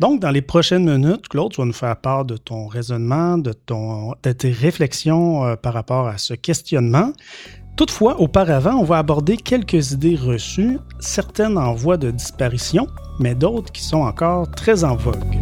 Donc, 0.00 0.20
dans 0.20 0.30
les 0.30 0.42
prochaines 0.42 0.90
minutes, 0.90 1.28
Claude, 1.28 1.52
tu 1.52 1.60
vas 1.60 1.66
nous 1.66 1.72
faire 1.72 1.96
part 1.96 2.24
de 2.24 2.36
ton 2.36 2.66
raisonnement, 2.66 3.38
de, 3.38 3.52
ton, 3.52 4.14
tes 4.22 4.50
réflexions 4.50 5.44
euh, 5.44 5.56
par 5.56 5.72
rapport 5.72 6.08
à 6.08 6.18
ce 6.18 6.34
questionnement. 6.34 7.12
Toutefois, 7.76 8.20
auparavant, 8.20 8.74
on 8.74 8.84
va 8.84 8.98
aborder 8.98 9.36
quelques 9.36 9.92
idées 9.92 10.16
reçues, 10.16 10.78
certaines 10.98 11.58
en 11.58 11.74
voie 11.74 11.96
de 11.96 12.10
disparition, 12.10 12.86
mais 13.20 13.34
d'autres 13.34 13.72
qui 13.72 13.82
sont 13.82 14.02
encore 14.02 14.50
très 14.50 14.84
en 14.84 14.96
vogue. 14.96 15.38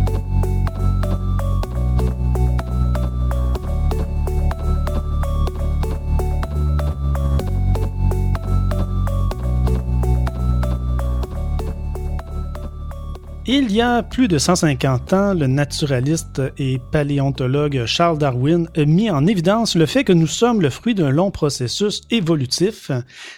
Il 13.55 13.71
y 13.71 13.83
a 13.83 14.03
plus 14.03 14.29
de 14.29 14.39
150 14.39 15.13
ans, 15.13 15.35
le 15.35 15.47
naturaliste 15.47 16.41
et 16.57 16.79
paléontologue 16.91 17.85
Charles 17.85 18.17
Darwin 18.17 18.67
a 18.75 18.87
mis 18.87 19.11
en 19.11 19.27
évidence 19.27 19.75
le 19.75 19.85
fait 19.85 20.05
que 20.05 20.13
nous 20.15 20.27
sommes 20.27 20.63
le 20.63 20.71
fruit 20.71 20.95
d'un 20.95 21.11
long 21.11 21.31
processus 21.31 22.01
évolutif. 22.11 22.91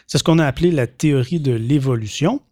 C'est 0.06 0.18
ce 0.18 0.22
qu'on 0.22 0.38
a 0.38 0.46
appelé 0.46 0.70
la 0.70 0.86
théorie 0.86 1.40
de 1.40 1.50
l'évolution. 1.50 2.42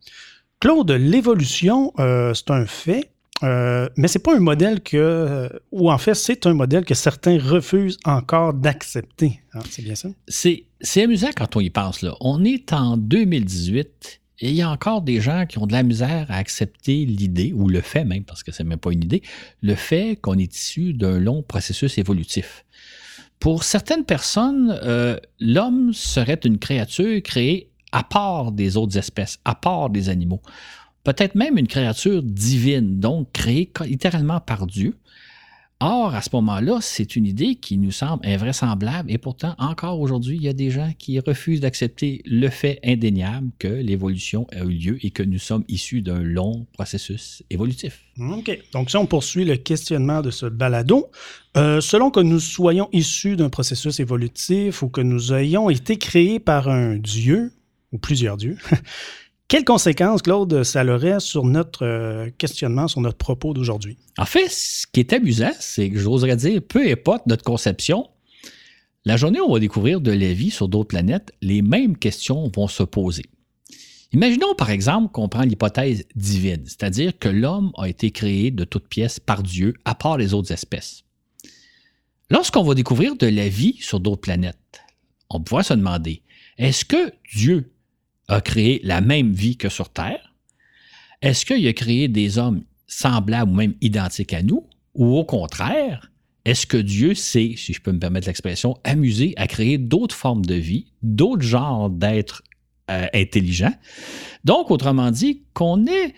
Claude, 0.58 0.90
l'évolution, 0.90 1.92
euh, 2.00 2.34
c'est 2.34 2.50
un 2.50 2.66
fait, 2.66 3.10
euh, 3.44 3.88
mais 3.96 4.08
c'est 4.08 4.18
pas 4.18 4.34
un 4.34 4.40
modèle 4.40 4.80
que, 4.80 5.48
ou 5.70 5.88
en 5.88 5.98
fait, 5.98 6.14
c'est 6.14 6.46
un 6.46 6.54
modèle 6.54 6.84
que 6.84 6.94
certains 6.94 7.38
refusent 7.38 8.00
encore 8.04 8.54
d'accepter. 8.54 9.40
Hein, 9.54 9.60
c'est 9.70 9.82
bien 9.82 9.94
ça? 9.94 10.08
C'est, 10.26 10.64
c'est 10.80 11.04
amusant 11.04 11.30
quand 11.36 11.54
on 11.54 11.60
y 11.60 11.70
pense. 11.70 12.02
Là. 12.02 12.16
On 12.20 12.44
est 12.44 12.72
en 12.72 12.96
2018 12.96 14.21
il 14.50 14.56
y 14.56 14.62
a 14.62 14.70
encore 14.70 15.02
des 15.02 15.20
gens 15.20 15.46
qui 15.46 15.58
ont 15.58 15.66
de 15.66 15.72
la 15.72 15.82
misère 15.82 16.26
à 16.30 16.36
accepter 16.36 17.04
l'idée, 17.04 17.52
ou 17.52 17.68
le 17.68 17.80
fait 17.80 18.04
même, 18.04 18.24
parce 18.24 18.42
que 18.42 18.52
c'est 18.52 18.64
même 18.64 18.78
pas 18.78 18.92
une 18.92 19.04
idée, 19.04 19.22
le 19.60 19.74
fait 19.74 20.16
qu'on 20.20 20.38
est 20.38 20.54
issu 20.54 20.94
d'un 20.94 21.18
long 21.18 21.42
processus 21.42 21.98
évolutif. 21.98 22.64
Pour 23.38 23.64
certaines 23.64 24.04
personnes, 24.04 24.78
euh, 24.84 25.16
l'homme 25.40 25.92
serait 25.92 26.40
une 26.44 26.58
créature 26.58 27.22
créée 27.22 27.70
à 27.92 28.02
part 28.02 28.52
des 28.52 28.76
autres 28.76 28.96
espèces, 28.98 29.38
à 29.44 29.54
part 29.54 29.90
des 29.90 30.08
animaux. 30.08 30.40
Peut-être 31.04 31.34
même 31.34 31.58
une 31.58 31.66
créature 31.66 32.22
divine, 32.22 33.00
donc 33.00 33.32
créée 33.32 33.70
littéralement 33.84 34.40
par 34.40 34.66
Dieu. 34.66 34.96
Or, 35.84 36.14
à 36.14 36.22
ce 36.22 36.28
moment-là, 36.34 36.78
c'est 36.80 37.16
une 37.16 37.26
idée 37.26 37.56
qui 37.56 37.76
nous 37.76 37.90
semble 37.90 38.24
invraisemblable 38.24 39.10
et 39.10 39.18
pourtant, 39.18 39.56
encore 39.58 39.98
aujourd'hui, 39.98 40.36
il 40.36 40.42
y 40.44 40.48
a 40.48 40.52
des 40.52 40.70
gens 40.70 40.92
qui 40.96 41.18
refusent 41.18 41.58
d'accepter 41.58 42.22
le 42.24 42.48
fait 42.50 42.78
indéniable 42.84 43.50
que 43.58 43.66
l'évolution 43.66 44.46
a 44.52 44.60
eu 44.60 44.74
lieu 44.74 44.98
et 45.04 45.10
que 45.10 45.24
nous 45.24 45.40
sommes 45.40 45.64
issus 45.66 46.00
d'un 46.00 46.22
long 46.22 46.68
processus 46.74 47.42
évolutif. 47.50 48.04
OK. 48.16 48.56
Donc, 48.72 48.90
si 48.90 48.96
on 48.96 49.06
poursuit 49.06 49.44
le 49.44 49.56
questionnement 49.56 50.22
de 50.22 50.30
ce 50.30 50.46
balado, 50.46 51.10
euh, 51.56 51.80
selon 51.80 52.12
que 52.12 52.20
nous 52.20 52.38
soyons 52.38 52.88
issus 52.92 53.34
d'un 53.34 53.50
processus 53.50 53.98
évolutif 53.98 54.82
ou 54.82 54.88
que 54.88 55.00
nous 55.00 55.34
ayons 55.34 55.68
été 55.68 55.96
créés 55.98 56.38
par 56.38 56.68
un 56.68 56.94
Dieu 56.94 57.54
ou 57.90 57.98
plusieurs 57.98 58.36
dieux, 58.36 58.56
Quelles 59.52 59.66
conséquences, 59.66 60.22
Claude, 60.22 60.62
ça 60.62 60.82
aurait 60.82 61.20
sur 61.20 61.44
notre 61.44 61.84
euh, 61.84 62.30
questionnement, 62.38 62.88
sur 62.88 63.02
notre 63.02 63.18
propos 63.18 63.52
d'aujourd'hui? 63.52 63.98
En 64.16 64.24
fait, 64.24 64.48
ce 64.48 64.86
qui 64.90 65.00
est 65.00 65.12
amusant, 65.12 65.50
c'est 65.60 65.90
que 65.90 65.98
j'oserais 65.98 66.36
dire, 66.36 66.62
peu 66.66 66.90
importe 66.90 67.26
notre 67.26 67.44
conception, 67.44 68.08
la 69.04 69.18
journée 69.18 69.40
où 69.40 69.44
on 69.44 69.52
va 69.52 69.60
découvrir 69.60 70.00
de 70.00 70.10
la 70.10 70.32
vie 70.32 70.50
sur 70.50 70.68
d'autres 70.68 70.88
planètes, 70.88 71.34
les 71.42 71.60
mêmes 71.60 71.98
questions 71.98 72.50
vont 72.56 72.66
se 72.66 72.82
poser. 72.82 73.24
Imaginons 74.14 74.54
par 74.54 74.70
exemple 74.70 75.12
qu'on 75.12 75.28
prend 75.28 75.42
l'hypothèse 75.42 76.06
divine, 76.16 76.62
c'est-à-dire 76.64 77.18
que 77.18 77.28
l'homme 77.28 77.72
a 77.76 77.90
été 77.90 78.10
créé 78.10 78.52
de 78.52 78.64
toutes 78.64 78.88
pièces 78.88 79.20
par 79.20 79.42
Dieu, 79.42 79.74
à 79.84 79.94
part 79.94 80.16
les 80.16 80.32
autres 80.32 80.50
espèces. 80.50 81.02
Lorsqu'on 82.30 82.62
va 82.62 82.72
découvrir 82.72 83.16
de 83.16 83.26
la 83.26 83.50
vie 83.50 83.76
sur 83.80 84.00
d'autres 84.00 84.22
planètes, 84.22 84.80
on 85.28 85.42
pourra 85.42 85.62
se 85.62 85.74
demander, 85.74 86.22
est-ce 86.56 86.86
que 86.86 87.12
Dieu 87.34 87.71
a 88.32 88.40
créé 88.40 88.80
la 88.82 89.00
même 89.00 89.32
vie 89.32 89.56
que 89.56 89.68
sur 89.68 89.88
Terre? 89.88 90.32
Est-ce 91.20 91.46
qu'il 91.46 91.66
a 91.66 91.72
créé 91.72 92.08
des 92.08 92.38
hommes 92.38 92.62
semblables 92.86 93.52
ou 93.52 93.54
même 93.54 93.74
identiques 93.80 94.32
à 94.32 94.42
nous? 94.42 94.66
Ou 94.94 95.16
au 95.16 95.24
contraire, 95.24 96.10
est-ce 96.44 96.66
que 96.66 96.76
Dieu 96.76 97.14
s'est, 97.14 97.54
si 97.56 97.72
je 97.72 97.80
peux 97.80 97.92
me 97.92 97.98
permettre 97.98 98.26
l'expression, 98.26 98.76
amusé 98.84 99.34
à 99.36 99.46
créer 99.46 99.78
d'autres 99.78 100.16
formes 100.16 100.44
de 100.44 100.54
vie, 100.54 100.86
d'autres 101.02 101.42
genres 101.42 101.88
d'êtres 101.88 102.42
euh, 102.90 103.06
intelligents? 103.14 103.74
Donc, 104.44 104.70
autrement 104.70 105.10
dit, 105.10 105.42
qu'on 105.54 105.86
ait 105.86 106.14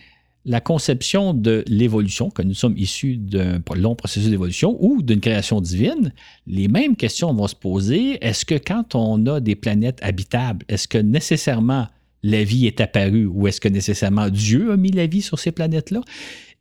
la 0.47 0.61
conception 0.61 1.35
de 1.35 1.65
l'évolution, 1.67 2.31
que 2.31 2.43
nous 2.43 2.55
sommes 2.55 2.77
issus 2.77 3.17
d'un 3.17 3.61
long 3.77 3.95
processus 3.95 4.31
d'évolution 4.31 4.77
ou 4.81 5.03
d'une 5.03 5.21
création 5.21 5.61
divine, 5.61 6.13
les 6.47 6.69
mêmes 6.69 6.97
questions 6.97 7.33
vont 7.33 7.49
se 7.49 7.55
poser. 7.55 8.25
Est-ce 8.25 8.45
que 8.45 8.55
quand 8.55 8.95
on 8.95 9.27
a 9.27 9.41
des 9.41 9.55
planètes 9.55 9.99
habitables, 10.03 10.65
est-ce 10.69 10.87
que 10.87 10.99
nécessairement 10.99 11.89
la 12.25 12.43
vie 12.43 12.67
est 12.67 12.81
apparue 12.81 13.27
ou 13.27 13.47
est-ce 13.47 13.61
que 13.61 13.69
nécessairement 13.69 14.31
Dieu 14.31 14.73
a 14.73 14.77
mis 14.79 14.91
la 14.91 15.07
vie 15.07 15.21
sur 15.21 15.39
ces 15.39 15.53
planètes-là? 15.53 16.01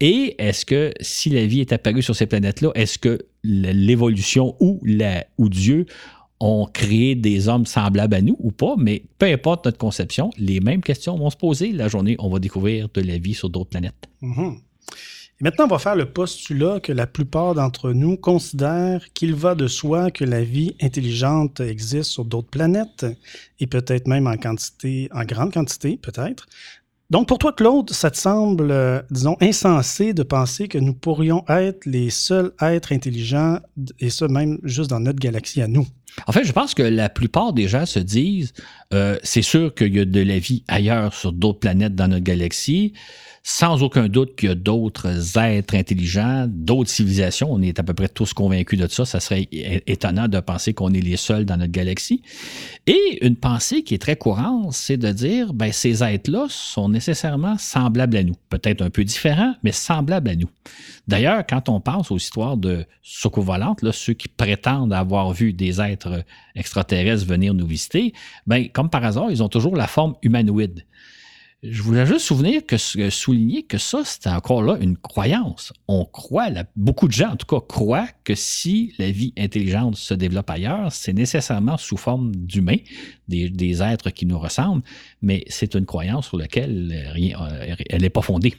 Et 0.02 0.36
est-ce 0.38 0.66
que 0.66 0.94
si 1.00 1.30
la 1.30 1.46
vie 1.46 1.62
est 1.62 1.72
apparue 1.72 2.02
sur 2.02 2.16
ces 2.16 2.26
planètes-là, 2.26 2.72
est-ce 2.76 3.00
que 3.00 3.20
l'évolution 3.44 4.58
ou, 4.60 4.82
ou 5.38 5.50
Dieu 5.50 5.86
ont 6.42 6.66
créé 6.66 7.16
des 7.16 7.48
hommes 7.48 7.66
semblables 7.66 8.14
à 8.14 8.22
nous 8.22 8.36
ou 8.40 8.52
pas? 8.52 8.76
Mais 8.78 9.04
peu 9.18 9.28
importe 9.28 9.66
notre 9.66 9.78
conception, 9.78 10.32
les 10.38 10.60
mêmes 10.60 10.82
questions 10.82 11.16
vont 11.16 11.30
se 11.30 11.38
poser. 11.38 11.72
La 11.72 11.88
journée, 11.88 12.18
on 12.20 12.30
va 12.30 12.40
découvrir 12.40 12.90
de 12.94 13.00
la 13.00 13.18
vie 13.18 13.34
sur 13.34 13.50
d'autres 13.50 13.70
planètes. 13.70 14.10
Mm-hmm. 15.40 15.44
Maintenant, 15.44 15.66
on 15.66 15.70
va 15.70 15.80
faire 15.80 15.96
le 15.96 16.06
postulat 16.06 16.80
que 16.80 16.92
la 16.92 17.08
plupart 17.08 17.56
d'entre 17.56 17.92
nous 17.92 18.18
considèrent 18.18 19.12
qu'il 19.14 19.36
va 19.36 19.56
de 19.56 19.68
soi 19.68 20.12
que 20.12 20.26
la 20.26 20.44
vie 20.44 20.76
intelligente 20.82 21.60
existe 21.60 22.12
sur 22.12 22.26
d'autres 22.26 22.50
planètes 22.50 23.06
et 23.60 23.68
peut-être 23.68 24.08
même 24.08 24.28
en 24.28 24.38
quantité, 24.38 25.10
en 25.14 25.24
grande 25.24 25.54
quantité, 25.54 25.98
peut-être. 25.98 26.48
Donc, 27.10 27.28
pour 27.28 27.38
toi, 27.38 27.54
Claude, 27.54 27.92
ça 27.92 28.10
te 28.10 28.18
semble, 28.18 28.72
euh, 28.72 29.00
disons, 29.12 29.38
insensé 29.40 30.14
de 30.14 30.24
penser 30.24 30.68
que 30.68 30.80
nous 30.80 30.96
pourrions 30.96 31.44
être 31.48 31.86
les 31.86 32.10
seuls 32.10 32.54
êtres 32.60 32.92
intelligents, 32.92 33.60
et 34.00 34.10
ça 34.10 34.28
même 34.28 34.58
juste 34.64 34.90
dans 34.90 35.00
notre 35.00 35.20
galaxie 35.20 35.62
à 35.62 35.68
nous? 35.68 35.86
En 36.26 36.32
fait, 36.32 36.44
je 36.44 36.52
pense 36.52 36.74
que 36.74 36.82
la 36.82 37.10
plupart 37.10 37.54
des 37.54 37.68
gens 37.68 37.86
se 37.86 38.00
disent, 38.00 38.54
euh, 38.96 39.18
c'est 39.22 39.44
sûr 39.44 39.76
qu'il 39.76 39.96
y 39.96 40.00
a 40.00 40.06
de 40.06 40.22
la 40.22 40.40
vie 40.40 40.64
ailleurs 40.68 41.14
sur 41.14 41.34
d'autres 41.34 41.60
planètes 41.60 41.94
dans 41.94 42.08
notre 42.08 42.24
galaxie 42.24 42.94
sans 43.46 43.84
aucun 43.84 44.08
doute 44.08 44.38
qu'il 44.38 44.48
y 44.48 44.52
a 44.54 44.56
d'autres 44.56 45.38
êtres 45.38 45.76
intelligents, 45.76 46.46
d'autres 46.48 46.90
civilisations. 46.90 47.52
On 47.52 47.62
est 47.62 47.78
à 47.78 47.84
peu 47.84 47.94
près 47.94 48.08
tous 48.08 48.34
convaincus 48.34 48.80
de 48.80 48.88
ça. 48.88 49.04
Ça 49.04 49.20
serait 49.20 49.50
étonnant 49.52 50.30
de 50.30 50.40
penser 50.40 50.74
qu'on 50.74 50.94
est 50.94 51.02
les 51.02 51.18
seuls 51.18 51.44
dans 51.44 51.58
notre 51.58 51.74
galaxie. 51.74 52.22
Et 52.88 53.20
une 53.22 53.36
pensée 53.36 53.84
qui 53.84 53.96
est 53.96 54.02
très 54.02 54.16
courante, 54.16 54.72
c'est 54.72 54.96
de 54.96 55.12
dire, 55.12 55.54
ben, 55.54 55.74
ces 55.74 56.06
êtres-là 56.06 56.48
sont 56.50 56.88
nécessairement 56.88 57.58
semblables 57.58 58.16
à 58.16 58.24
nous. 58.24 58.36
Peut-être 58.48 58.82
un 58.82 58.90
peu 58.90 59.04
différents, 59.04 59.56
mais 59.62 59.74
semblables 59.74 60.30
à 60.30 60.36
nous. 60.38 60.50
D'ailleurs, 61.10 61.46
quand 61.46 61.68
on 61.68 61.82
pense 61.82 62.12
aux 62.12 62.18
histoires 62.18 62.56
de 62.56 62.86
là, 63.28 63.92
ceux 63.92 64.14
qui 64.14 64.30
prétendent 64.30 64.94
avoir 64.94 65.34
vu 65.34 65.52
des 65.52 65.82
êtres 65.82 66.24
extraterrestres 66.56 67.26
venir 67.26 67.54
nous 67.54 67.68
visiter, 67.68 68.14
ben, 68.48 68.70
comme 68.70 68.90
par 68.90 69.04
hasard, 69.04 69.32
ils 69.32 69.44
ont 69.44 69.50
toujours 69.50 69.76
la 69.76 69.88
forme 69.88 70.16
humanoïde. 70.22 70.86
Je 71.64 71.82
voulais 71.82 72.06
juste 72.06 72.26
souvenir 72.26 72.66
que, 72.66 72.76
souligner 72.78 73.64
que 73.64 73.78
ça, 73.78 74.02
c'est 74.04 74.28
encore 74.28 74.62
là 74.64 74.78
une 74.82 74.98
croyance. 74.98 75.72
On 75.88 76.04
croit, 76.04 76.50
beaucoup 76.76 77.08
de 77.08 77.14
gens 77.14 77.30
en 77.30 77.36
tout 77.38 77.46
cas 77.46 77.66
croient 77.66 78.10
que 78.26 78.36
si 78.36 78.94
la 79.00 79.10
vie 79.12 79.34
intelligente 79.38 79.96
se 79.96 80.14
développe 80.14 80.50
ailleurs, 80.50 80.92
c'est 80.92 81.14
nécessairement 81.14 81.78
sous 81.78 81.96
forme 81.96 82.36
d'humains, 82.36 82.80
des, 83.30 83.82
êtres 83.82 84.10
qui 84.10 84.26
nous 84.26 84.40
ressemblent, 84.40 84.84
mais 85.22 85.46
c'est 85.48 85.74
une 85.76 85.86
croyance 85.86 86.28
sur 86.28 86.38
laquelle 86.38 87.10
rien, 87.14 87.40
euh, 87.42 87.76
elle 87.90 88.02
n'est 88.02 88.10
pas 88.10 88.22
fondée. 88.22 88.56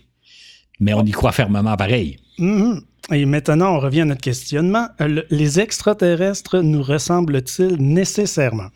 Mais 0.80 0.94
on 0.94 1.04
y 1.04 1.11
croit 1.11 1.32
fermement 1.32 1.76
pareil. 1.76 2.16
Mm-hmm. 2.38 2.80
Et 3.12 3.26
maintenant, 3.26 3.76
on 3.76 3.80
revient 3.80 4.00
à 4.00 4.06
notre 4.06 4.23
questionnement. 4.23 4.88
Les 5.30 5.61
extraterrestres 5.61 6.61
nous 6.62 6.82
ressemblent-ils 6.82 7.76
nécessairement? 7.76 8.70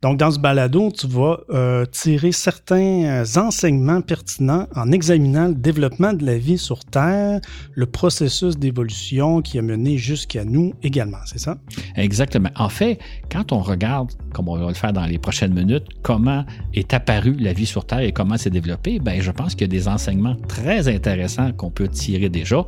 Donc, 0.00 0.16
dans 0.16 0.30
ce 0.30 0.38
balado, 0.38 0.92
tu 0.92 1.08
vas 1.08 1.40
euh, 1.50 1.84
tirer 1.86 2.30
certains 2.30 3.24
euh, 3.24 3.24
enseignements 3.36 4.00
pertinents 4.00 4.68
en 4.76 4.92
examinant 4.92 5.48
le 5.48 5.56
développement 5.56 6.12
de 6.12 6.24
la 6.24 6.38
vie 6.38 6.56
sur 6.56 6.84
Terre, 6.84 7.40
le 7.74 7.86
processus 7.86 8.56
d'évolution 8.56 9.42
qui 9.42 9.58
a 9.58 9.62
mené 9.62 9.98
jusqu'à 9.98 10.44
nous 10.44 10.72
également, 10.84 11.18
c'est 11.26 11.40
ça? 11.40 11.58
Exactement. 11.96 12.50
En 12.54 12.68
fait, 12.68 13.00
quand 13.28 13.50
on 13.50 13.58
regarde, 13.58 14.12
comme 14.32 14.48
on 14.48 14.56
va 14.56 14.68
le 14.68 14.74
faire 14.74 14.92
dans 14.92 15.04
les 15.04 15.18
prochaines 15.18 15.52
minutes, 15.52 15.86
comment 16.02 16.44
est 16.74 16.94
apparue 16.94 17.34
la 17.34 17.52
vie 17.52 17.66
sur 17.66 17.84
Terre 17.84 18.00
et 18.00 18.12
comment 18.12 18.36
s'est 18.36 18.50
développée, 18.50 19.00
ben, 19.00 19.20
je 19.20 19.32
pense 19.32 19.56
qu'il 19.56 19.62
y 19.62 19.64
a 19.64 19.66
des 19.68 19.88
enseignements 19.88 20.36
très 20.46 20.86
intéressants 20.86 21.50
qu'on 21.52 21.70
peut 21.70 21.88
tirer 21.88 22.28
déjà 22.28 22.64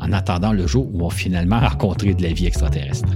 en 0.00 0.12
attendant 0.12 0.52
le 0.52 0.66
jour 0.66 0.88
où 0.92 1.04
on 1.04 1.08
va 1.08 1.14
finalement 1.14 1.60
rencontrer 1.68 2.14
de 2.14 2.24
la 2.24 2.32
vie 2.32 2.46
extraterrestre. 2.46 3.08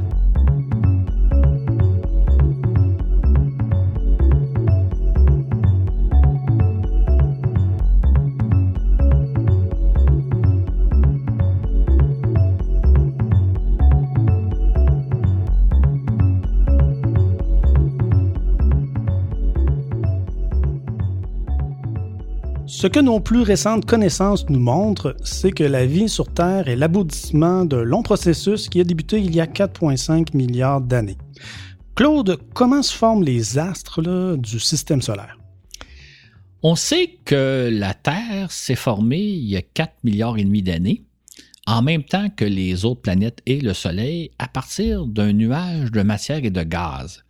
Ce 22.76 22.86
que 22.86 23.00
nos 23.00 23.20
plus 23.20 23.40
récentes 23.40 23.86
connaissances 23.86 24.50
nous 24.50 24.60
montrent, 24.60 25.16
c'est 25.24 25.50
que 25.50 25.64
la 25.64 25.86
vie 25.86 26.10
sur 26.10 26.30
Terre 26.30 26.68
est 26.68 26.76
l'aboutissement 26.76 27.64
d'un 27.64 27.82
long 27.82 28.02
processus 28.02 28.68
qui 28.68 28.82
a 28.82 28.84
débuté 28.84 29.18
il 29.18 29.34
y 29.34 29.40
a 29.40 29.46
4,5 29.46 30.36
milliards 30.36 30.82
d'années. 30.82 31.16
Claude, 31.94 32.38
comment 32.52 32.82
se 32.82 32.94
forment 32.94 33.24
les 33.24 33.56
astres 33.56 34.36
du 34.36 34.60
système 34.60 35.00
solaire? 35.00 35.38
On 36.62 36.76
sait 36.76 37.18
que 37.24 37.70
la 37.72 37.94
Terre 37.94 38.52
s'est 38.52 38.74
formée 38.74 39.22
il 39.22 39.48
y 39.48 39.56
a 39.56 39.62
4 39.62 39.94
milliards 40.04 40.36
d'années, 40.36 41.06
en 41.66 41.80
même 41.80 42.04
temps 42.04 42.28
que 42.28 42.44
les 42.44 42.84
autres 42.84 43.00
planètes 43.00 43.40
et 43.46 43.62
le 43.62 43.72
Soleil, 43.72 44.32
à 44.38 44.48
partir 44.48 45.06
d'un 45.06 45.32
nuage 45.32 45.92
de 45.92 46.02
matière 46.02 46.44
et 46.44 46.50
de 46.50 46.62
gaz. 46.62 47.24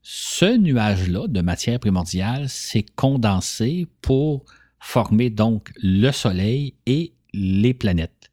Ce 0.00 0.56
nuage-là 0.56 1.26
de 1.28 1.42
matière 1.42 1.80
primordiale 1.80 2.48
s'est 2.48 2.86
condensé 2.96 3.88
pour 4.00 4.46
former 4.80 5.30
donc 5.30 5.72
le 5.76 6.10
Soleil 6.12 6.74
et 6.86 7.14
les 7.32 7.74
planètes. 7.74 8.30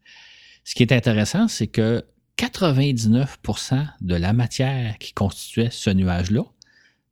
Ce 0.63 0.75
qui 0.75 0.83
est 0.83 0.91
intéressant, 0.91 1.47
c'est 1.47 1.67
que 1.67 2.05
99% 2.37 3.87
de 4.01 4.15
la 4.15 4.33
matière 4.33 4.97
qui 4.97 5.13
constituait 5.13 5.69
ce 5.71 5.89
nuage-là 5.89 6.43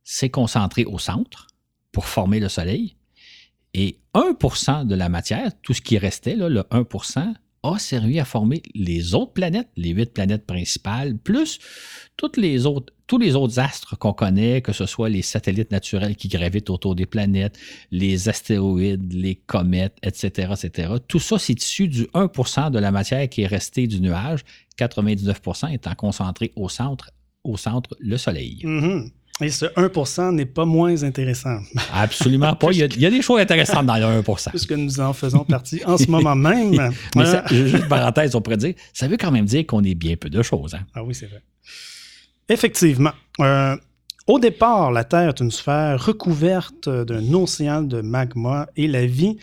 s'est 0.04 0.30
concentrée 0.30 0.84
au 0.84 0.98
centre 0.98 1.48
pour 1.92 2.06
former 2.06 2.40
le 2.40 2.48
Soleil. 2.48 2.96
Et 3.74 4.00
1% 4.14 4.86
de 4.86 4.94
la 4.94 5.08
matière, 5.08 5.50
tout 5.62 5.72
ce 5.72 5.80
qui 5.80 5.96
restait, 5.96 6.36
le 6.36 6.64
1 6.70 6.84
a 7.62 7.78
servi 7.78 8.18
à 8.18 8.24
former 8.24 8.62
les 8.74 9.14
autres 9.14 9.32
planètes, 9.32 9.68
les 9.76 9.90
huit 9.90 10.12
planètes 10.12 10.46
principales, 10.46 11.16
plus 11.16 11.58
tous 12.16 12.32
les 12.38 12.66
autres 12.66 13.58
astres 13.58 13.96
qu'on 13.98 14.12
connaît, 14.12 14.62
que 14.62 14.72
ce 14.72 14.86
soit 14.86 15.08
les 15.08 15.22
satellites 15.22 15.70
naturels 15.70 16.16
qui 16.16 16.28
gravitent 16.28 16.70
autour 16.70 16.94
des 16.94 17.06
planètes, 17.06 17.58
les 17.90 18.28
astéroïdes, 18.28 19.12
les 19.12 19.34
comètes, 19.34 19.96
etc., 20.02 20.52
etc. 20.52 20.94
Tout 21.06 21.20
ça, 21.20 21.38
c'est 21.38 21.60
issu 21.60 21.88
du 21.88 22.04
1% 22.14 22.70
de 22.70 22.78
la 22.78 22.90
matière 22.90 23.28
qui 23.28 23.42
est 23.42 23.46
restée 23.46 23.86
du 23.86 24.00
nuage, 24.00 24.40
99% 24.78 25.72
étant 25.72 25.94
concentré 25.94 26.52
au 26.56 26.68
centre, 26.68 27.10
au 27.44 27.56
centre, 27.56 27.96
le 28.00 28.16
Soleil. 28.16 28.62
Mm-hmm. 28.64 29.10
Et 29.40 29.50
ce 29.50 29.64
1% 29.64 30.34
n'est 30.34 30.46
pas 30.46 30.64
moins 30.64 31.02
intéressant. 31.02 31.58
Absolument 31.92 32.54
pas. 32.54 32.68
Il 32.70 32.78
y, 32.78 33.06
a, 33.06 33.10
des 33.10 33.22
choses 33.22 33.40
intéressantes 33.40 33.86
dans 33.86 33.96
le 33.96 34.04
1 34.04 34.22
Puisque 34.50 34.72
nous 34.72 35.00
en 35.00 35.12
faisons 35.12 35.44
partie 35.44 35.82
en 35.84 35.96
ce 35.96 36.10
moment 36.10 36.36
même. 36.36 36.92
Mais 37.16 37.26
ça, 37.26 37.44
juste 37.50 37.88
parenthèse, 37.88 38.34
on 38.34 38.40
pourrait 38.42 38.58
dire, 38.58 38.74
ça 38.92 39.08
veut 39.08 39.16
quand 39.16 39.30
même 39.30 39.46
dire 39.46 39.66
qu'on 39.66 39.82
est 39.82 39.94
bien 39.94 40.16
peu 40.16 40.28
de 40.28 40.42
choses. 40.42 40.74
Hein? 40.74 40.84
Ah 40.94 41.02
oui, 41.02 41.14
c'est 41.14 41.26
vrai. 41.26 41.42
Effectivement. 42.48 43.12
Euh, 43.40 43.76
au 44.26 44.38
départ, 44.38 44.92
la 44.92 45.04
Terre 45.04 45.30
est 45.30 45.40
une 45.40 45.50
sphère 45.50 46.04
recouverte 46.04 46.88
d'un 46.88 47.32
océan 47.32 47.82
de 47.82 48.02
magma 48.02 48.68
et 48.76 48.86
la 48.86 49.06
vie 49.06 49.38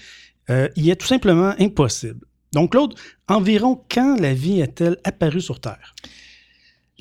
euh, 0.49 0.69
y 0.75 0.91
est 0.91 0.95
tout 0.95 1.07
simplement 1.07 1.53
impossible. 1.59 2.25
Donc, 2.53 2.71
Claude, 2.71 2.95
environ 3.27 3.83
quand 3.91 4.19
la 4.19 4.33
vie 4.33 4.61
est-elle 4.61 4.97
apparue 5.03 5.41
sur 5.41 5.59
Terre? 5.59 5.93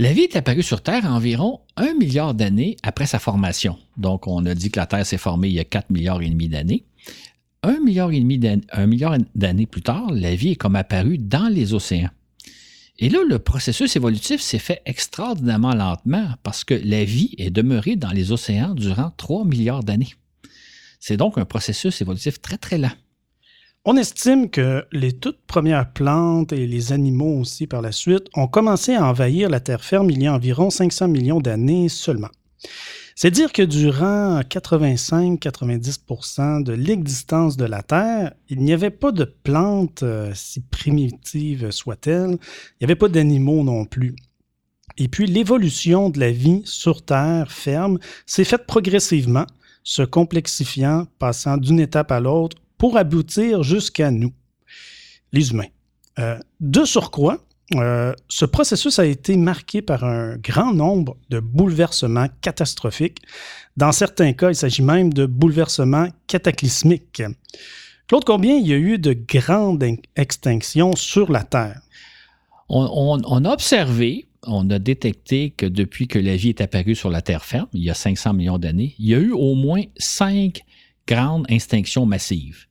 La 0.01 0.13
vie 0.13 0.23
est 0.23 0.37
apparue 0.37 0.63
sur 0.63 0.81
Terre 0.81 1.07
environ 1.07 1.59
un 1.77 1.93
milliard 1.95 2.33
d'années 2.33 2.77
après 2.85 3.07
sa 3.07 3.19
formation. 3.19 3.77
Donc, 3.97 4.29
on 4.29 4.47
a 4.47 4.55
dit 4.55 4.71
que 4.71 4.79
la 4.79 4.87
Terre 4.87 5.05
s'est 5.05 5.19
formée 5.19 5.49
il 5.49 5.55
y 5.55 5.59
a 5.59 5.65
4 5.65 5.91
milliards 5.91 6.23
et 6.23 6.31
demi 6.31 6.49
d'années. 6.49 6.85
Un 7.65 7.81
milliard 7.81 8.13
et 8.13 8.21
demi 8.21 8.39
d'années 8.39 9.67
plus 9.67 9.83
tard, 9.83 10.13
la 10.13 10.37
vie 10.37 10.53
est 10.53 10.57
comme 10.57 10.77
apparue 10.77 11.19
dans 11.19 11.49
les 11.49 11.75
océans. 11.75 12.11
Et 13.01 13.09
là, 13.09 13.19
le 13.29 13.41
processus 13.41 13.97
évolutif 13.97 14.41
s'est 14.41 14.61
fait 14.61 14.83
extraordinairement 14.87 15.75
lentement 15.75 16.29
parce 16.45 16.63
que 16.63 16.75
la 16.75 17.03
vie 17.03 17.35
est 17.37 17.51
demeurée 17.51 17.97
dans 17.97 18.11
les 18.11 18.31
océans 18.31 18.75
durant 18.75 19.11
3 19.17 19.45
milliards 19.47 19.83
d'années. 19.83 20.15
C'est 21.01 21.17
donc 21.17 21.39
un 21.39 21.45
processus 21.45 22.01
évolutif 22.01 22.41
très, 22.41 22.57
très 22.57 22.79
lent. 22.79 22.93
On 23.85 23.97
estime 23.97 24.51
que 24.51 24.85
les 24.93 25.13
toutes 25.13 25.41
premières 25.47 25.93
plantes 25.93 26.53
et 26.53 26.67
les 26.67 26.93
animaux 26.93 27.41
aussi 27.41 27.67
par 27.67 27.81
la 27.81 27.93
suite 27.93 28.27
ont 28.35 28.49
commencé 28.49 28.95
à 28.95 29.07
envahir 29.07 29.49
la 29.49 29.61
terre 29.61 29.85
ferme 29.85 30.11
il 30.11 30.23
y 30.23 30.27
a 30.27 30.35
environ 30.35 30.69
500 30.69 31.09
millions 31.09 31.41
d'années 31.41 31.89
seulement. 31.89 32.29
C'est 33.21 33.33
dire 33.33 33.53
que 33.53 33.63
durant 33.63 34.39
85-90% 34.43 36.63
de 36.63 36.73
l'existence 36.73 37.57
de 37.57 37.65
la 37.65 37.83
Terre, 37.83 38.33
il 38.49 38.61
n'y 38.61 38.73
avait 38.73 38.91
pas 38.91 39.11
de 39.11 39.25
plantes, 39.25 40.05
euh, 40.05 40.31
si 40.37 40.61
primitives 40.61 41.73
soient-elles, 41.73 42.31
il 42.31 42.77
n'y 42.81 42.85
avait 42.85 42.95
pas 42.95 43.09
d'animaux 43.09 43.65
non 43.65 43.87
plus. 43.87 44.15
Et 44.99 45.09
puis 45.09 45.27
l'évolution 45.27 46.11
de 46.11 46.21
la 46.21 46.31
vie 46.31 46.63
sur 46.65 47.05
Terre 47.05 47.51
ferme 47.51 47.99
s'est 48.25 48.45
faite 48.45 48.69
progressivement, 48.69 49.47
se 49.83 50.03
complexifiant, 50.03 51.09
passant 51.19 51.57
d'une 51.57 51.81
étape 51.81 52.13
à 52.13 52.21
l'autre 52.21 52.57
pour 52.79 52.97
aboutir 52.97 53.63
jusqu'à 53.63 54.11
nous, 54.11 54.33
les 55.33 55.51
humains. 55.51 55.69
Euh, 56.19 56.39
de 56.61 56.85
surcroît, 56.85 57.39
euh, 57.75 58.15
ce 58.29 58.45
processus 58.45 58.99
a 58.99 59.05
été 59.05 59.37
marqué 59.37 59.83
par 59.83 60.05
un 60.05 60.37
grand 60.37 60.73
nombre 60.73 61.17
de 61.29 61.39
bouleversements 61.39 62.29
catastrophiques. 62.41 63.19
Dans 63.77 63.93
certains 63.93 64.33
cas, 64.33 64.51
il 64.51 64.57
s'agit 64.57 64.83
même 64.83 65.13
de 65.13 65.27
bouleversements 65.27 66.09
cataclysmiques. 66.27 67.23
Claude, 68.07 68.25
combien 68.25 68.57
il 68.57 68.67
y 68.67 68.73
a 68.73 68.77
eu 68.77 68.99
de 68.99 69.13
grandes 69.13 69.85
extinctions 70.17 70.97
sur 70.97 71.31
la 71.31 71.43
Terre? 71.43 71.81
On, 72.71 73.21
on, 73.25 73.45
a 73.45 73.53
observé, 73.53 74.29
on 74.47 74.69
a 74.71 74.79
détecté 74.79 75.51
que 75.51 75.67
depuis 75.67 76.09
que 76.09 76.19
la 76.19 76.37
vie 76.37 76.51
est 76.51 76.61
apparue 76.61 76.95
sur 76.95 77.11
la 77.11 77.21
Terre 77.21 77.45
ferme, 77.45 77.69
il 77.75 77.83
y 77.83 77.91
a 77.91 77.95
500 77.95 78.33
millions 78.33 78.59
d'années, 78.59 78.95
il 78.99 79.07
y 79.07 79.15
a 79.15 79.19
eu 79.19 79.33
au 79.33 79.55
moins 79.55 79.83
cinq 79.99 80.65
grandes 81.09 81.47
extinctions 81.49 82.07
massives. 82.07 82.67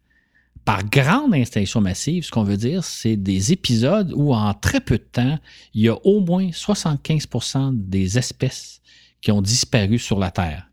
Par 0.63 0.83
grande 0.83 1.33
extinction 1.33 1.81
massive, 1.81 2.23
ce 2.23 2.31
qu'on 2.31 2.43
veut 2.43 2.57
dire, 2.57 2.83
c'est 2.83 3.15
des 3.15 3.51
épisodes 3.51 4.13
où 4.15 4.33
en 4.33 4.53
très 4.53 4.79
peu 4.79 4.97
de 4.97 5.03
temps, 5.11 5.39
il 5.73 5.81
y 5.83 5.89
a 5.89 5.97
au 6.05 6.19
moins 6.19 6.49
75% 6.49 7.71
des 7.73 8.17
espèces 8.17 8.81
qui 9.21 9.31
ont 9.31 9.41
disparu 9.41 9.97
sur 9.97 10.19
la 10.19 10.29
Terre. 10.29 10.67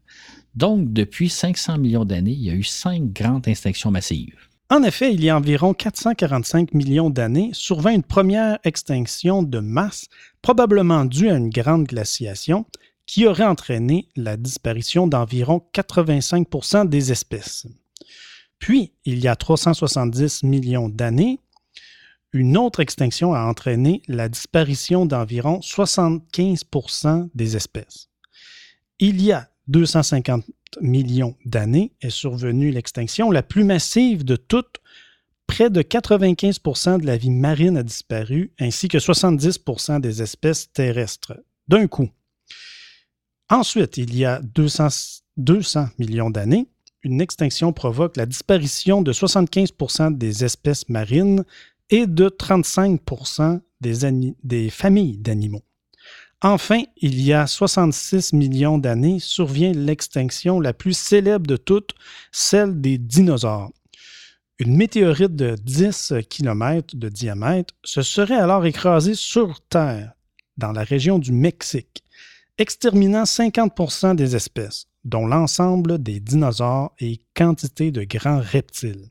Donc, 0.55 0.93
depuis 0.93 1.29
500 1.29 1.79
millions 1.79 2.05
d'années, 2.05 2.33
il 2.33 2.45
y 2.45 2.51
a 2.51 2.55
eu 2.55 2.65
cinq 2.65 3.13
grandes 3.13 3.49
extinctions 3.49 3.91
massives. 3.91 4.37
En 4.71 4.83
effet, 4.83 5.13
il 5.13 5.23
y 5.23 5.31
a 5.31 5.37
environ 5.37 5.75
445 5.75 6.75
millions 6.75 7.11
d'années, 7.11 7.51
survint 7.53 7.93
une 7.93 8.03
première 8.03 8.59
extinction 8.65 9.43
de 9.43 9.59
masse, 9.61 10.09
probablement 10.43 11.05
due 11.05 11.31
à 11.31 11.37
une 11.37 11.51
grande 11.51 11.85
glaciation, 11.85 12.67
qui 13.07 13.27
aurait 13.27 13.45
entraîné 13.45 14.09
la 14.17 14.37
disparition 14.37 15.07
d'environ 15.07 15.63
85% 15.75 16.89
des 16.89 17.13
espèces. 17.13 17.67
Puis, 18.59 18.93
il 19.05 19.19
y 19.19 19.29
a 19.29 19.37
370 19.37 20.43
millions 20.43 20.89
d'années, 20.89 21.39
une 22.33 22.57
autre 22.57 22.81
extinction 22.81 23.33
a 23.33 23.45
entraîné 23.45 24.03
la 24.09 24.29
disparition 24.29 25.07
d'environ 25.07 25.61
75% 25.61 27.29
des 27.35 27.57
espèces. 27.57 28.09
Il 28.99 29.23
y 29.23 29.31
a 29.31 29.49
250 29.69 30.45
millions 30.81 31.37
d'années 31.45 31.93
est 32.01 32.11
survenue 32.11 32.73
l'extinction 32.73 33.31
la 33.31 33.43
plus 33.43 33.65
massive 33.65 34.25
de 34.25 34.37
toutes. 34.37 34.81
Près 35.47 35.71
de 35.71 35.83
95% 35.83 37.01
de 37.01 37.07
la 37.07 37.17
vie 37.17 37.31
marine 37.31 37.77
a 37.77 37.83
disparu, 37.83 38.53
ainsi 38.59 38.89
que 38.89 38.99
70% 38.99 40.01
des 40.01 40.23
espèces 40.23 40.73
terrestres, 40.73 41.35
d'un 41.69 41.87
coup. 41.87 42.11
Ensuite, 43.51 43.99
il 43.99 44.17
y 44.17 44.25
a 44.25 44.41
200, 44.41 44.89
200 45.37 45.89
millions 45.99 46.31
d'années, 46.31 46.69
une 47.03 47.21
extinction 47.21 47.73
provoque 47.73 48.17
la 48.17 48.27
disparition 48.27 49.03
de 49.03 49.13
75% 49.13 50.17
des 50.17 50.45
espèces 50.45 50.89
marines 50.89 51.45
et 51.91 52.07
de 52.07 52.29
35 52.29 53.01
des, 53.81 54.35
des 54.43 54.71
familles 54.71 55.19
d'animaux. 55.19 55.63
Enfin, 56.41 56.83
il 56.97 57.21
y 57.23 57.33
a 57.33 57.47
66 57.47 58.33
millions 58.33 58.79
d'années 58.79 59.19
survient 59.19 59.73
l'extinction 59.73 60.61
la 60.61 60.73
plus 60.73 60.97
célèbre 60.97 61.47
de 61.47 61.57
toutes, 61.57 61.95
celle 62.33 62.81
des 62.81 62.99
dinosaures. 62.99 63.73
Une 64.59 64.77
météorite 64.77 65.35
de 65.35 65.57
10 65.63 66.15
km 66.29 66.97
de 66.97 67.09
diamètre 67.09 67.75
se 67.83 68.03
serait 68.03 68.37
alors 68.37 68.67
écrasée 68.67 69.15
sur 69.15 69.61
Terre, 69.69 70.13
dans 70.57 70.73
la 70.73 70.85
région 70.85 71.19
du 71.19 71.33
Mexique, 71.33 72.04
exterminant 72.59 73.25
50% 73.25 74.15
des 74.17 74.37
espèces, 74.37 74.87
dont 75.05 75.27
l'ensemble 75.27 76.03
des 76.03 76.21
dinosaures 76.21 76.93
et 76.99 77.21
quantité 77.35 77.91
de 77.91 78.05
grands 78.05 78.41
reptiles. 78.41 79.11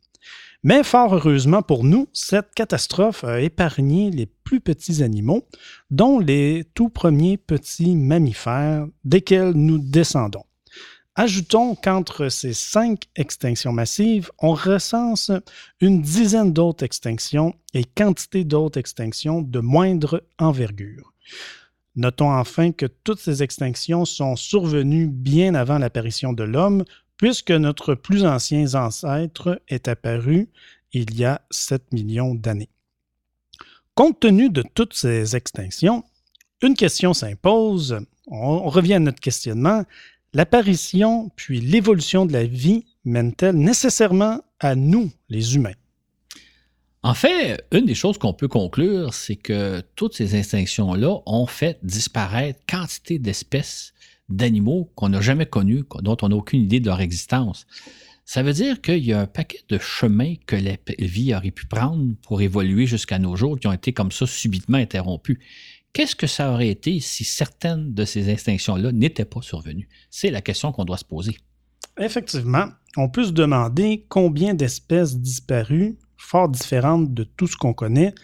Mais 0.65 0.83
fort 0.83 1.13
heureusement 1.13 1.61
pour 1.61 1.83
nous, 1.83 2.07
cette 2.13 2.53
catastrophe 2.55 3.25
a 3.25 3.41
épargné 3.41 4.11
les 4.11 4.25
plus 4.25 4.61
petits 4.61 5.03
animaux, 5.03 5.45
dont 5.91 6.19
les 6.19 6.63
tout 6.73 6.87
premiers 6.87 7.35
petits 7.35 7.97
mammifères 7.97 8.87
desquels 9.03 9.51
nous 9.51 9.77
descendons. 9.77 10.45
Ajoutons 11.15 11.75
qu'entre 11.75 12.29
ces 12.29 12.53
cinq 12.53 13.03
extinctions 13.15 13.73
massives, 13.73 14.31
on 14.39 14.53
recense 14.53 15.31
une 15.81 16.01
dizaine 16.01 16.53
d'autres 16.53 16.85
extinctions 16.85 17.53
et 17.73 17.83
quantité 17.83 18.45
d'autres 18.45 18.79
extinctions 18.79 19.41
de 19.41 19.59
moindre 19.59 20.23
envergure. 20.39 21.13
Notons 21.95 22.31
enfin 22.31 22.71
que 22.71 22.87
toutes 22.87 23.19
ces 23.19 23.43
extinctions 23.43 24.05
sont 24.05 24.35
survenues 24.35 25.07
bien 25.07 25.53
avant 25.53 25.77
l'apparition 25.77 26.33
de 26.33 26.43
l'homme, 26.43 26.83
puisque 27.17 27.51
notre 27.51 27.93
plus 27.93 28.25
ancien 28.25 28.65
ancêtre 28.73 29.61
est 29.67 29.87
apparu 29.87 30.49
il 30.91 31.15
y 31.15 31.25
a 31.25 31.41
7 31.51 31.91
millions 31.91 32.35
d'années. 32.35 32.69
Compte 33.95 34.19
tenu 34.19 34.49
de 34.49 34.63
toutes 34.73 34.93
ces 34.93 35.35
extinctions, 35.35 36.03
une 36.61 36.75
question 36.75 37.13
s'impose. 37.13 37.99
On 38.27 38.69
revient 38.69 38.95
à 38.95 38.99
notre 38.99 39.19
questionnement. 39.19 39.83
L'apparition 40.33 41.29
puis 41.35 41.59
l'évolution 41.59 42.25
de 42.25 42.33
la 42.33 42.45
vie 42.45 42.85
mène-t-elle 43.05 43.55
nécessairement 43.55 44.41
à 44.59 44.75
nous, 44.75 45.11
les 45.29 45.55
humains? 45.55 45.73
En 47.05 47.13
fait, 47.13 47.61
une 47.73 47.85
des 47.85 47.95
choses 47.95 48.17
qu'on 48.17 48.33
peut 48.33 48.47
conclure, 48.47 49.13
c'est 49.13 49.35
que 49.35 49.81
toutes 49.95 50.15
ces 50.15 50.37
extinctions-là 50.37 51.19
ont 51.25 51.45
fait 51.45 51.77
disparaître 51.83 52.61
quantité 52.67 53.19
d'espèces 53.19 53.93
d'animaux 54.29 54.89
qu'on 54.95 55.09
n'a 55.09 55.19
jamais 55.19 55.45
connus, 55.45 55.83
dont 56.01 56.15
on 56.21 56.29
n'a 56.29 56.35
aucune 56.37 56.61
idée 56.61 56.79
de 56.79 56.85
leur 56.85 57.01
existence. 57.01 57.67
Ça 58.23 58.41
veut 58.41 58.53
dire 58.53 58.79
qu'il 58.79 59.03
y 59.03 59.11
a 59.11 59.19
un 59.19 59.25
paquet 59.25 59.59
de 59.67 59.77
chemins 59.77 60.35
que 60.47 60.55
la 60.55 60.77
vie 60.97 61.35
aurait 61.35 61.51
pu 61.51 61.65
prendre 61.65 62.15
pour 62.21 62.41
évoluer 62.41 62.85
jusqu'à 62.85 63.19
nos 63.19 63.35
jours 63.35 63.59
qui 63.59 63.67
ont 63.67 63.73
été 63.73 63.91
comme 63.91 64.13
ça 64.13 64.25
subitement 64.25 64.77
interrompus. 64.77 65.39
Qu'est-ce 65.91 66.15
que 66.15 66.25
ça 66.25 66.53
aurait 66.53 66.69
été 66.69 67.01
si 67.01 67.25
certaines 67.25 67.93
de 67.93 68.05
ces 68.05 68.29
extinctions-là 68.29 68.93
n'étaient 68.93 69.25
pas 69.25 69.41
survenues? 69.41 69.89
C'est 70.09 70.31
la 70.31 70.41
question 70.41 70.71
qu'on 70.71 70.85
doit 70.85 70.97
se 70.97 71.03
poser. 71.03 71.37
Effectivement, 71.99 72.69
on 72.95 73.09
peut 73.09 73.25
se 73.25 73.31
demander 73.31 74.05
combien 74.07 74.53
d'espèces 74.53 75.17
disparues 75.19 75.97
fort 76.23 76.49
différentes 76.49 77.13
de 77.13 77.23
tout 77.23 77.47
ce 77.47 77.57
qu'on 77.57 77.73
connaît, 77.73 78.15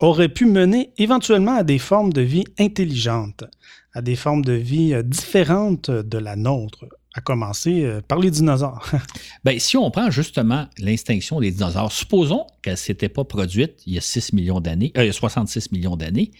auraient 0.00 0.28
pu 0.28 0.46
mener 0.46 0.92
éventuellement 0.98 1.54
à 1.54 1.62
des 1.62 1.78
formes 1.78 2.12
de 2.12 2.22
vie 2.22 2.44
intelligentes, 2.58 3.44
à 3.92 4.02
des 4.02 4.16
formes 4.16 4.44
de 4.44 4.54
vie 4.54 4.94
euh, 4.94 5.02
différentes 5.02 5.90
de 5.90 6.18
la 6.18 6.34
nôtre, 6.34 6.86
à 7.14 7.20
commencer 7.20 7.84
euh, 7.84 8.00
par 8.00 8.18
les 8.18 8.30
dinosaures. 8.30 8.90
Bien, 9.44 9.58
si 9.58 9.76
on 9.76 9.90
prend 9.90 10.10
justement 10.10 10.66
l'extinction 10.78 11.40
des 11.40 11.52
dinosaures, 11.52 11.92
supposons 11.92 12.46
qu'elle 12.62 12.72
ne 12.72 12.78
s'était 12.78 13.10
pas 13.10 13.24
produite 13.24 13.82
il 13.86 13.94
y 13.94 13.98
a 13.98 14.00
6 14.00 14.32
millions 14.32 14.60
d'années, 14.60 14.92
euh, 14.96 15.12
66 15.12 15.70
millions 15.72 15.96
d'années, 15.96 16.32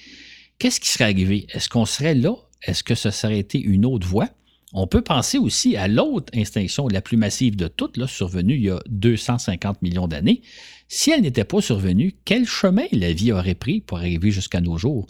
qu'est-ce 0.59 0.81
qui 0.81 0.89
serait 0.89 1.05
arrivé? 1.05 1.47
Est-ce 1.53 1.69
qu'on 1.69 1.87
serait 1.87 2.15
là? 2.15 2.35
Est-ce 2.63 2.83
que 2.83 2.95
ce 2.95 3.11
serait 3.11 3.39
été 3.39 3.61
une 3.61 3.85
autre 3.85 4.07
voie? 4.09 4.29
On 4.75 4.87
peut 4.87 5.03
penser 5.03 5.39
aussi 5.39 5.77
à 5.77 5.87
l'autre 5.87 6.33
extinction 6.33 6.89
la 6.89 7.03
plus 7.03 7.17
massive 7.17 7.57
de 7.57 7.69
toutes, 7.69 7.97
là, 7.97 8.07
survenue 8.07 8.55
il 8.55 8.65
y 8.65 8.71
a 8.71 8.81
250 8.89 9.83
millions 9.83 10.09
d'années. 10.09 10.43
Si 10.89 11.11
elle 11.11 11.23
n'était 11.23 11.45
pas 11.45 11.61
survenue, 11.61 12.15
quel 12.25 12.47
chemin 12.47 12.85
la 12.93 13.13
vie 13.13 13.33
aurait 13.33 13.55
pris 13.55 13.81
pour 13.81 13.99
arriver 13.99 14.31
jusqu'à 14.31 14.61
nos 14.61 14.77
jours? 14.77 15.07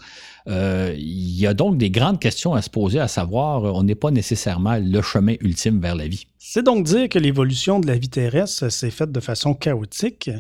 Euh, 0.49 0.95
il 0.97 1.39
y 1.39 1.47
a 1.47 1.55
donc 1.55 1.77
des 1.77 1.91
grandes 1.91 2.21
questions 2.21 2.55
à 2.55 2.63
se 2.63 2.71
poser, 2.71 2.99
à 3.01 3.09
savoir, 3.09 3.63
on 3.63 3.83
n'est 3.83 3.95
pas 3.95 4.11
nécessairement 4.11 4.79
le 4.81 5.03
chemin 5.03 5.35
ultime 5.41 5.81
vers 5.81 5.95
la 5.95 6.07
vie. 6.07 6.27
C'est 6.39 6.65
donc 6.65 6.85
dire 6.85 7.09
que 7.09 7.19
l'évolution 7.19 7.81
de 7.81 7.87
la 7.87 7.97
vie 7.97 8.09
terrestre 8.09 8.69
s'est 8.69 8.91
faite 8.91 9.13
de 9.13 9.21
façon 9.21 9.55
chaotique, 9.55 10.31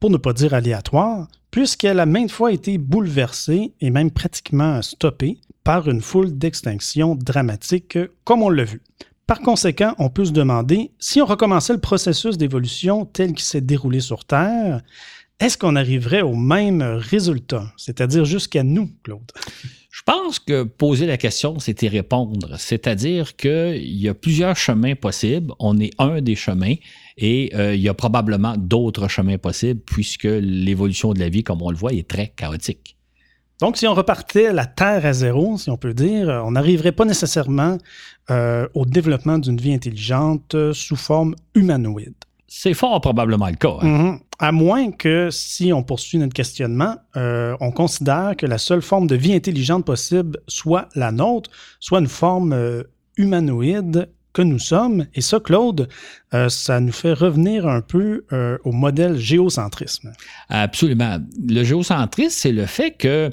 pour 0.00 0.10
ne 0.10 0.16
pas 0.16 0.32
dire 0.32 0.54
aléatoire, 0.54 1.28
puisqu'elle 1.50 2.00
a 2.00 2.06
maintes 2.06 2.30
fois 2.30 2.52
été 2.52 2.78
bouleversée 2.78 3.72
et 3.80 3.90
même 3.90 4.10
pratiquement 4.10 4.80
stoppée 4.82 5.38
par 5.62 5.88
une 5.88 6.00
foule 6.00 6.36
d'extinctions 6.36 7.14
dramatiques, 7.14 7.98
comme 8.24 8.42
on 8.42 8.48
l'a 8.48 8.64
vu. 8.64 8.80
Par 9.26 9.40
conséquent, 9.40 9.94
on 9.98 10.08
peut 10.08 10.24
se 10.24 10.32
demander 10.32 10.90
si 10.98 11.20
on 11.20 11.26
recommençait 11.26 11.74
le 11.74 11.80
processus 11.80 12.38
d'évolution 12.38 13.04
tel 13.04 13.34
qu'il 13.34 13.44
s'est 13.44 13.60
déroulé 13.60 14.00
sur 14.00 14.24
Terre, 14.24 14.80
est-ce 15.38 15.56
qu'on 15.56 15.76
arriverait 15.76 16.22
au 16.22 16.34
même 16.34 16.82
résultat, 16.82 17.72
c'est-à-dire 17.76 18.24
jusqu'à 18.24 18.62
nous, 18.62 18.90
Claude? 19.04 19.30
Je 19.90 20.02
pense 20.04 20.38
que 20.38 20.62
poser 20.62 21.06
la 21.06 21.16
question, 21.16 21.58
c'est 21.58 21.82
y 21.82 21.88
répondre. 21.88 22.56
C'est-à-dire 22.58 23.36
qu'il 23.36 24.00
y 24.00 24.08
a 24.08 24.14
plusieurs 24.14 24.56
chemins 24.56 24.94
possibles. 24.94 25.52
On 25.58 25.78
est 25.78 25.92
un 25.98 26.20
des 26.22 26.36
chemins 26.36 26.76
et 27.20 27.52
euh, 27.54 27.74
il 27.74 27.80
y 27.80 27.88
a 27.88 27.94
probablement 27.94 28.54
d'autres 28.56 29.06
chemins 29.06 29.38
possibles 29.38 29.80
puisque 29.80 30.24
l'évolution 30.24 31.12
de 31.12 31.20
la 31.20 31.28
vie, 31.28 31.44
comme 31.44 31.62
on 31.62 31.70
le 31.70 31.76
voit, 31.76 31.92
est 31.92 32.08
très 32.08 32.28
chaotique. 32.28 32.96
Donc, 33.60 33.76
si 33.76 33.86
on 33.86 33.92
repartait 33.92 34.54
la 34.54 34.64
Terre 34.64 35.04
à 35.04 35.12
zéro, 35.12 35.58
si 35.58 35.68
on 35.68 35.76
peut 35.76 35.92
dire, 35.92 36.28
on 36.46 36.52
n'arriverait 36.52 36.92
pas 36.92 37.04
nécessairement 37.04 37.76
euh, 38.30 38.66
au 38.72 38.86
développement 38.86 39.38
d'une 39.38 39.58
vie 39.58 39.74
intelligente 39.74 40.56
sous 40.72 40.96
forme 40.96 41.34
humanoïde. 41.54 42.14
C'est 42.48 42.74
fort 42.74 43.00
probablement 43.00 43.48
le 43.48 43.54
cas. 43.54 43.76
Hein. 43.82 43.86
Mhm. 43.86 44.20
À 44.38 44.50
moins 44.50 44.90
que, 44.90 45.28
si 45.30 45.72
on 45.74 45.82
poursuit 45.82 46.18
notre 46.18 46.32
questionnement, 46.32 46.96
euh, 47.16 47.54
on 47.60 47.70
considère 47.70 48.34
que 48.36 48.46
la 48.46 48.56
seule 48.56 48.80
forme 48.80 49.06
de 49.06 49.14
vie 49.14 49.34
intelligente 49.34 49.84
possible 49.84 50.38
soit 50.48 50.88
la 50.94 51.12
nôtre, 51.12 51.50
soit 51.78 52.00
une 52.00 52.08
forme 52.08 52.54
euh, 52.54 52.82
humanoïde 53.18 54.08
que 54.32 54.42
nous 54.42 54.58
sommes. 54.58 55.06
Et 55.14 55.20
ça, 55.20 55.40
Claude, 55.40 55.88
euh, 56.34 56.48
ça 56.48 56.80
nous 56.80 56.92
fait 56.92 57.12
revenir 57.12 57.66
un 57.66 57.80
peu 57.80 58.24
au 58.64 58.72
modèle 58.72 59.18
géocentrisme. 59.18 60.12
Absolument. 60.48 61.18
Le 61.42 61.64
géocentrisme, 61.64 62.30
c'est 62.30 62.52
le 62.52 62.66
fait 62.66 62.92
que 62.92 63.30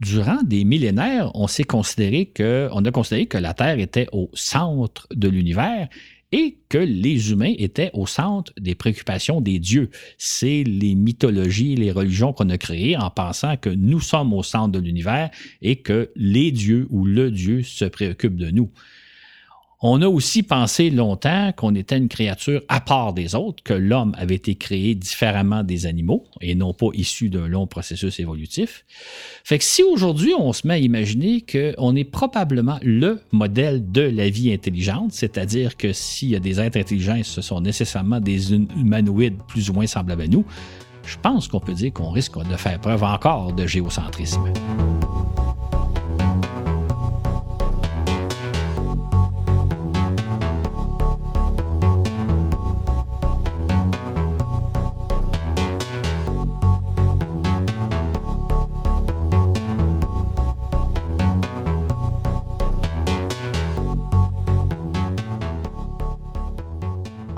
durant 0.00 0.42
des 0.42 0.64
millénaires, 0.64 1.30
on 1.34 1.46
s'est 1.46 1.64
considéré 1.64 2.26
que, 2.26 2.68
on 2.72 2.84
a 2.84 2.90
considéré 2.90 3.26
que 3.26 3.38
la 3.38 3.54
Terre 3.54 3.78
était 3.78 4.08
au 4.12 4.30
centre 4.34 5.06
de 5.14 5.28
l'univers 5.28 5.88
et 6.32 6.58
que 6.68 6.78
les 6.78 7.30
humains 7.30 7.54
étaient 7.56 7.90
au 7.94 8.06
centre 8.06 8.52
des 8.58 8.74
préoccupations 8.74 9.40
des 9.40 9.58
dieux. 9.58 9.90
C'est 10.18 10.64
les 10.64 10.94
mythologies, 10.94 11.76
les 11.76 11.92
religions 11.92 12.32
qu'on 12.32 12.50
a 12.50 12.58
créées 12.58 12.96
en 12.96 13.10
pensant 13.10 13.56
que 13.56 13.70
nous 13.70 14.00
sommes 14.00 14.32
au 14.32 14.42
centre 14.42 14.72
de 14.72 14.80
l'univers 14.80 15.30
et 15.62 15.76
que 15.76 16.10
les 16.16 16.50
dieux 16.50 16.88
ou 16.90 17.04
le 17.04 17.30
dieu 17.30 17.62
se 17.62 17.84
préoccupent 17.84 18.36
de 18.36 18.50
nous. 18.50 18.70
On 19.82 20.00
a 20.00 20.08
aussi 20.08 20.42
pensé 20.42 20.88
longtemps 20.88 21.52
qu'on 21.54 21.74
était 21.74 21.98
une 21.98 22.08
créature 22.08 22.62
à 22.68 22.80
part 22.80 23.12
des 23.12 23.34
autres, 23.34 23.62
que 23.62 23.74
l'homme 23.74 24.14
avait 24.16 24.36
été 24.36 24.54
créé 24.54 24.94
différemment 24.94 25.62
des 25.64 25.84
animaux 25.84 26.24
et 26.40 26.54
non 26.54 26.72
pas 26.72 26.88
issu 26.94 27.28
d'un 27.28 27.46
long 27.46 27.66
processus 27.66 28.18
évolutif. 28.18 28.86
Fait 29.44 29.58
que 29.58 29.64
si 29.64 29.82
aujourd'hui 29.82 30.32
on 30.38 30.54
se 30.54 30.66
met 30.66 30.74
à 30.74 30.78
imaginer 30.78 31.42
qu'on 31.42 31.94
est 31.94 32.04
probablement 32.04 32.78
le 32.82 33.20
modèle 33.32 33.90
de 33.92 34.00
la 34.00 34.30
vie 34.30 34.50
intelligente, 34.50 35.12
c'est-à-dire 35.12 35.76
que 35.76 35.92
s'il 35.92 36.30
y 36.30 36.36
a 36.36 36.40
des 36.40 36.58
êtres 36.58 36.78
intelligents, 36.78 37.20
ce 37.22 37.42
sont 37.42 37.60
nécessairement 37.60 38.20
des 38.20 38.54
humanoïdes 38.54 39.36
plus 39.46 39.68
ou 39.68 39.74
moins 39.74 39.86
semblables 39.86 40.22
à 40.22 40.26
nous, 40.26 40.46
je 41.04 41.16
pense 41.20 41.48
qu'on 41.48 41.60
peut 41.60 41.74
dire 41.74 41.92
qu'on 41.92 42.10
risque 42.10 42.38
de 42.38 42.56
faire 42.56 42.80
preuve 42.80 43.04
encore 43.04 43.52
de 43.52 43.66
géocentrisme. 43.66 44.52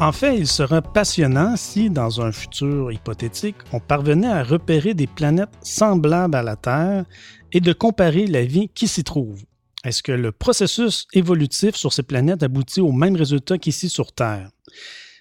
En 0.08 0.12
fait, 0.12 0.38
il 0.38 0.46
serait 0.46 0.80
passionnant 0.80 1.54
si, 1.56 1.90
dans 1.90 2.22
un 2.22 2.32
futur 2.32 2.90
hypothétique, 2.90 3.56
on 3.74 3.78
parvenait 3.78 4.26
à 4.26 4.42
repérer 4.42 4.94
des 4.94 5.06
planètes 5.06 5.52
semblables 5.60 6.34
à 6.34 6.42
la 6.42 6.56
Terre 6.56 7.04
et 7.52 7.60
de 7.60 7.74
comparer 7.74 8.26
la 8.26 8.42
vie 8.42 8.70
qui 8.70 8.88
s'y 8.88 9.04
trouve. 9.04 9.44
Est-ce 9.84 10.02
que 10.02 10.12
le 10.12 10.32
processus 10.32 11.06
évolutif 11.12 11.76
sur 11.76 11.92
ces 11.92 12.04
planètes 12.04 12.42
aboutit 12.42 12.80
au 12.80 12.90
même 12.90 13.16
résultat 13.16 13.58
qu'ici 13.58 13.90
sur 13.90 14.12
Terre? 14.12 14.48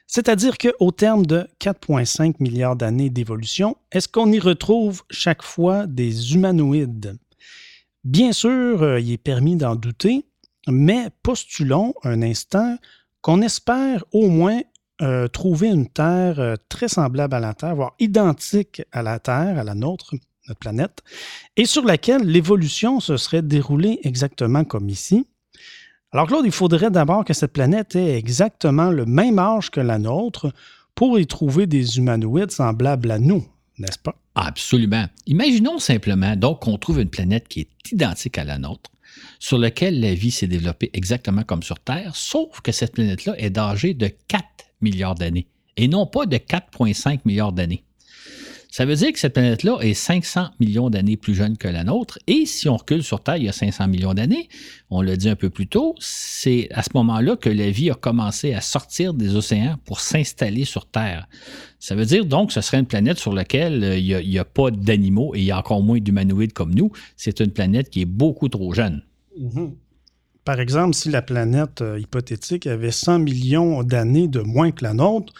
C'est-à-dire 0.07 0.57
qu'au 0.57 0.91
terme 0.91 1.25
de 1.25 1.45
4,5 1.59 2.35
milliards 2.39 2.77
d'années 2.77 3.09
d'évolution, 3.09 3.75
est-ce 3.91 4.07
qu'on 4.07 4.31
y 4.31 4.39
retrouve 4.39 5.03
chaque 5.09 5.43
fois 5.43 5.85
des 5.85 6.33
humanoïdes? 6.33 7.17
Bien 8.05 8.31
sûr, 8.31 8.83
euh, 8.83 9.01
il 9.01 9.11
est 9.11 9.17
permis 9.17 9.57
d'en 9.57 9.75
douter, 9.75 10.23
mais 10.65 11.09
postulons 11.23 11.93
un 12.05 12.21
instant 12.21 12.77
qu'on 13.21 13.41
espère 13.41 14.05
au 14.13 14.29
moins 14.29 14.61
euh, 15.01 15.27
trouver 15.27 15.67
une 15.67 15.87
Terre 15.87 16.39
euh, 16.39 16.55
très 16.69 16.87
semblable 16.87 17.35
à 17.35 17.39
la 17.39 17.53
Terre, 17.53 17.75
voire 17.75 17.93
identique 17.99 18.81
à 18.91 19.03
la 19.03 19.19
Terre, 19.19 19.59
à 19.59 19.63
la 19.63 19.75
nôtre, 19.75 20.15
notre 20.47 20.59
planète, 20.59 21.03
et 21.55 21.65
sur 21.65 21.85
laquelle 21.85 22.23
l'évolution 22.23 22.99
se 22.99 23.17
serait 23.17 23.41
déroulée 23.41 23.99
exactement 24.03 24.63
comme 24.63 24.89
ici. 24.89 25.27
Alors 26.11 26.27
Claude, 26.27 26.45
il 26.45 26.51
faudrait 26.51 26.89
d'abord 26.89 27.25
que 27.25 27.33
cette 27.33 27.53
planète 27.53 27.95
ait 27.95 28.17
exactement 28.17 28.89
le 28.89 29.05
même 29.05 29.39
âge 29.39 29.69
que 29.69 29.81
la 29.81 29.99
nôtre 29.99 30.51
pour 30.95 31.19
y 31.19 31.27
trouver 31.27 31.67
des 31.67 31.99
humanoïdes 31.99 32.51
semblables 32.51 33.11
à 33.11 33.19
nous, 33.19 33.45
n'est-ce 33.77 33.99
pas? 33.99 34.15
Absolument. 34.33 35.05
Imaginons 35.27 35.77
simplement 35.77 36.35
donc 36.35 36.61
qu'on 36.61 36.77
trouve 36.77 37.01
une 37.01 37.09
planète 37.09 37.47
qui 37.47 37.61
est 37.61 37.91
identique 37.91 38.37
à 38.37 38.45
la 38.45 38.57
nôtre, 38.57 38.89
sur 39.37 39.57
laquelle 39.59 39.99
la 39.99 40.15
vie 40.15 40.31
s'est 40.31 40.47
développée 40.47 40.89
exactement 40.93 41.43
comme 41.43 41.61
sur 41.61 41.79
Terre, 41.79 42.15
sauf 42.15 42.61
que 42.61 42.71
cette 42.71 42.93
planète-là 42.93 43.35
est 43.37 43.57
âgée 43.57 43.93
de 43.93 44.07
4 44.27 44.43
milliards 44.81 45.15
d'années 45.15 45.47
et 45.77 45.87
non 45.87 46.05
pas 46.05 46.25
de 46.25 46.37
4,5 46.37 47.19
milliards 47.25 47.53
d'années. 47.53 47.83
Ça 48.69 48.85
veut 48.85 48.95
dire 48.95 49.11
que 49.13 49.17
cette 49.17 49.33
planète-là 49.33 49.79
est 49.81 49.93
500 49.93 50.49
millions 50.59 50.89
d'années 50.89 51.17
plus 51.17 51.33
jeune 51.33 51.57
que 51.57 51.67
la 51.67 51.83
nôtre. 51.83 52.19
Et 52.27 52.45
si 52.45 52.67
on 52.67 52.75
recule 52.75 53.01
sur 53.01 53.23
Terre 53.23 53.37
il 53.37 53.45
y 53.45 53.49
a 53.49 53.53
500 53.53 53.87
millions 53.87 54.13
d'années, 54.13 54.49
on 54.89 55.01
l'a 55.01 55.15
dit 55.15 55.29
un 55.29 55.35
peu 55.35 55.49
plus 55.49 55.67
tôt, 55.67 55.95
c'est 55.99 56.67
à 56.71 56.83
ce 56.83 56.89
moment-là 56.95 57.37
que 57.37 57.49
la 57.49 57.71
vie 57.71 57.89
a 57.89 57.95
commencé 57.95 58.53
à 58.53 58.61
sortir 58.61 59.13
des 59.13 59.35
océans 59.35 59.77
pour 59.85 60.01
s'installer 60.01 60.65
sur 60.65 60.85
Terre. 60.85 61.27
Ça 61.79 61.95
veut 61.95 62.05
dire 62.05 62.25
donc 62.25 62.49
que 62.49 62.53
ce 62.53 62.61
serait 62.61 62.77
une 62.77 62.85
planète 62.85 63.17
sur 63.17 63.33
laquelle 63.33 63.83
euh, 63.83 63.97
il 63.97 64.29
n'y 64.29 64.37
a, 64.37 64.45
pas 64.45 64.69
d'animaux 64.69 65.33
et 65.33 65.39
il 65.39 65.45
y 65.45 65.51
a 65.51 65.57
encore 65.57 65.81
moins 65.81 65.99
d'humanoïdes 65.99 66.53
comme 66.53 66.75
nous. 66.75 66.91
C'est 67.15 67.39
une 67.39 67.51
planète 67.51 67.89
qui 67.89 68.01
est 68.01 68.05
beaucoup 68.05 68.49
trop 68.49 68.73
jeune. 68.73 69.01
Mm-hmm. 69.39 69.71
Par 70.47 70.61
exemple, 70.61 70.95
si 70.95 71.09
la 71.09 71.21
planète 71.21 71.81
euh, 71.81 71.99
hypothétique 71.99 72.67
avait 72.67 72.91
100 72.91 73.19
millions 73.19 73.83
d'années 73.83 74.29
de 74.29 74.39
moins 74.39 74.71
que 74.71 74.81
la 74.81 74.93
nôtre, 74.93 75.33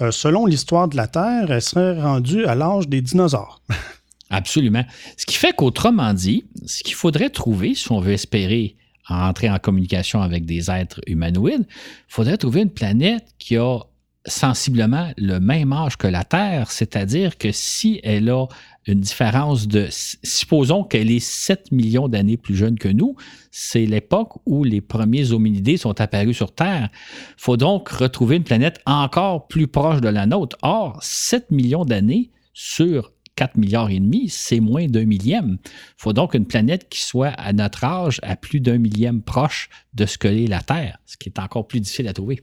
euh, 0.00 0.12
selon 0.12 0.46
l'histoire 0.46 0.86
de 0.86 0.96
la 0.96 1.08
Terre, 1.08 1.50
elle 1.50 1.60
serait 1.60 2.00
rendue 2.00 2.44
à 2.44 2.54
l'âge 2.54 2.86
des 2.86 3.00
dinosaures. 3.00 3.60
Absolument. 4.30 4.84
Ce 5.16 5.26
qui 5.26 5.34
fait 5.34 5.52
qu'autrement 5.52 6.14
dit, 6.14 6.44
ce 6.64 6.84
qu'il 6.84 6.94
faudrait 6.94 7.30
trouver, 7.30 7.74
si 7.74 7.90
on 7.90 7.98
veut 7.98 8.12
espérer 8.12 8.76
entrer 9.08 9.50
en 9.50 9.58
communication 9.58 10.22
avec 10.22 10.46
des 10.46 10.70
êtres 10.70 11.00
humanoïdes, 11.08 11.66
il 11.68 12.04
faudrait 12.06 12.36
trouver 12.36 12.60
une 12.60 12.70
planète 12.70 13.34
qui 13.40 13.56
a 13.56 13.78
sensiblement 14.26 15.10
le 15.16 15.40
même 15.40 15.72
âge 15.72 15.96
que 15.96 16.06
la 16.06 16.24
Terre, 16.24 16.70
c'est-à-dire 16.70 17.38
que 17.38 17.50
si 17.50 18.00
elle 18.04 18.30
a 18.30 18.46
une 18.86 19.00
différence 19.00 19.68
de, 19.68 19.88
supposons 19.90 20.84
qu'elle 20.84 21.10
est 21.10 21.20
7 21.20 21.72
millions 21.72 22.08
d'années 22.08 22.36
plus 22.36 22.54
jeune 22.54 22.78
que 22.78 22.88
nous, 22.88 23.16
c'est 23.50 23.86
l'époque 23.86 24.34
où 24.46 24.64
les 24.64 24.80
premiers 24.80 25.32
hominidés 25.32 25.76
sont 25.76 26.00
apparus 26.00 26.36
sur 26.36 26.54
Terre. 26.54 26.88
Faut 27.36 27.56
donc 27.56 27.88
retrouver 27.88 28.36
une 28.36 28.44
planète 28.44 28.80
encore 28.86 29.46
plus 29.46 29.68
proche 29.68 30.00
de 30.00 30.08
la 30.08 30.26
nôtre. 30.26 30.56
Or, 30.62 30.98
7 31.02 31.50
millions 31.50 31.84
d'années 31.84 32.30
sur 32.54 33.12
4 33.36 33.56
milliards 33.56 33.90
et 33.90 33.98
demi, 33.98 34.28
c'est 34.28 34.60
moins 34.60 34.86
d'un 34.86 35.04
millième. 35.04 35.58
Il 35.64 35.70
faut 35.96 36.12
donc 36.12 36.34
une 36.34 36.46
planète 36.46 36.88
qui 36.88 37.02
soit 37.02 37.28
à 37.28 37.52
notre 37.52 37.84
âge 37.84 38.20
à 38.22 38.36
plus 38.36 38.60
d'un 38.60 38.78
millième 38.78 39.22
proche 39.22 39.68
de 39.94 40.06
ce 40.06 40.18
que 40.18 40.28
l'est 40.28 40.46
la 40.46 40.60
Terre, 40.60 40.98
ce 41.06 41.16
qui 41.16 41.28
est 41.28 41.38
encore 41.38 41.66
plus 41.66 41.80
difficile 41.80 42.08
à 42.08 42.12
trouver. 42.12 42.42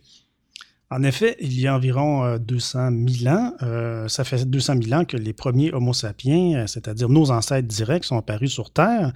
En 0.91 1.03
effet, 1.03 1.35
il 1.39 1.59
y 1.59 1.67
a 1.67 1.75
environ 1.75 2.37
200 2.37 2.79
euh, 2.79 3.07
000 3.07 3.35
ans, 3.35 3.53
euh, 3.61 4.07
ça 4.07 4.23
fait 4.23 4.43
200 4.43 4.73
000 4.81 4.99
ans 4.99 5.05
que 5.05 5.17
les 5.17 5.33
premiers 5.33 5.71
Homo 5.71 5.93
sapiens, 5.93 6.61
euh, 6.61 6.67
c'est-à-dire 6.67 7.09
nos 7.09 7.29
ancêtres 7.29 7.67
directs, 7.67 8.05
sont 8.05 8.17
apparus 8.17 8.51
sur 8.51 8.71
Terre. 8.71 9.13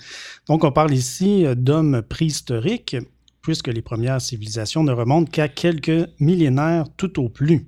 Donc, 0.48 0.64
on 0.64 0.72
parle 0.72 0.94
ici 0.94 1.46
d'hommes 1.56 2.04
préhistoriques, 2.04 2.96
puisque 3.42 3.70
les 3.70 3.82
premières 3.82 4.22
civilisations 4.22 4.84
ne 4.84 4.92
remontent 4.92 5.32
qu'à 5.32 5.48
quelques 5.48 6.08
millénaires 6.20 6.86
tout 6.96 7.20
au 7.20 7.28
plus. 7.28 7.68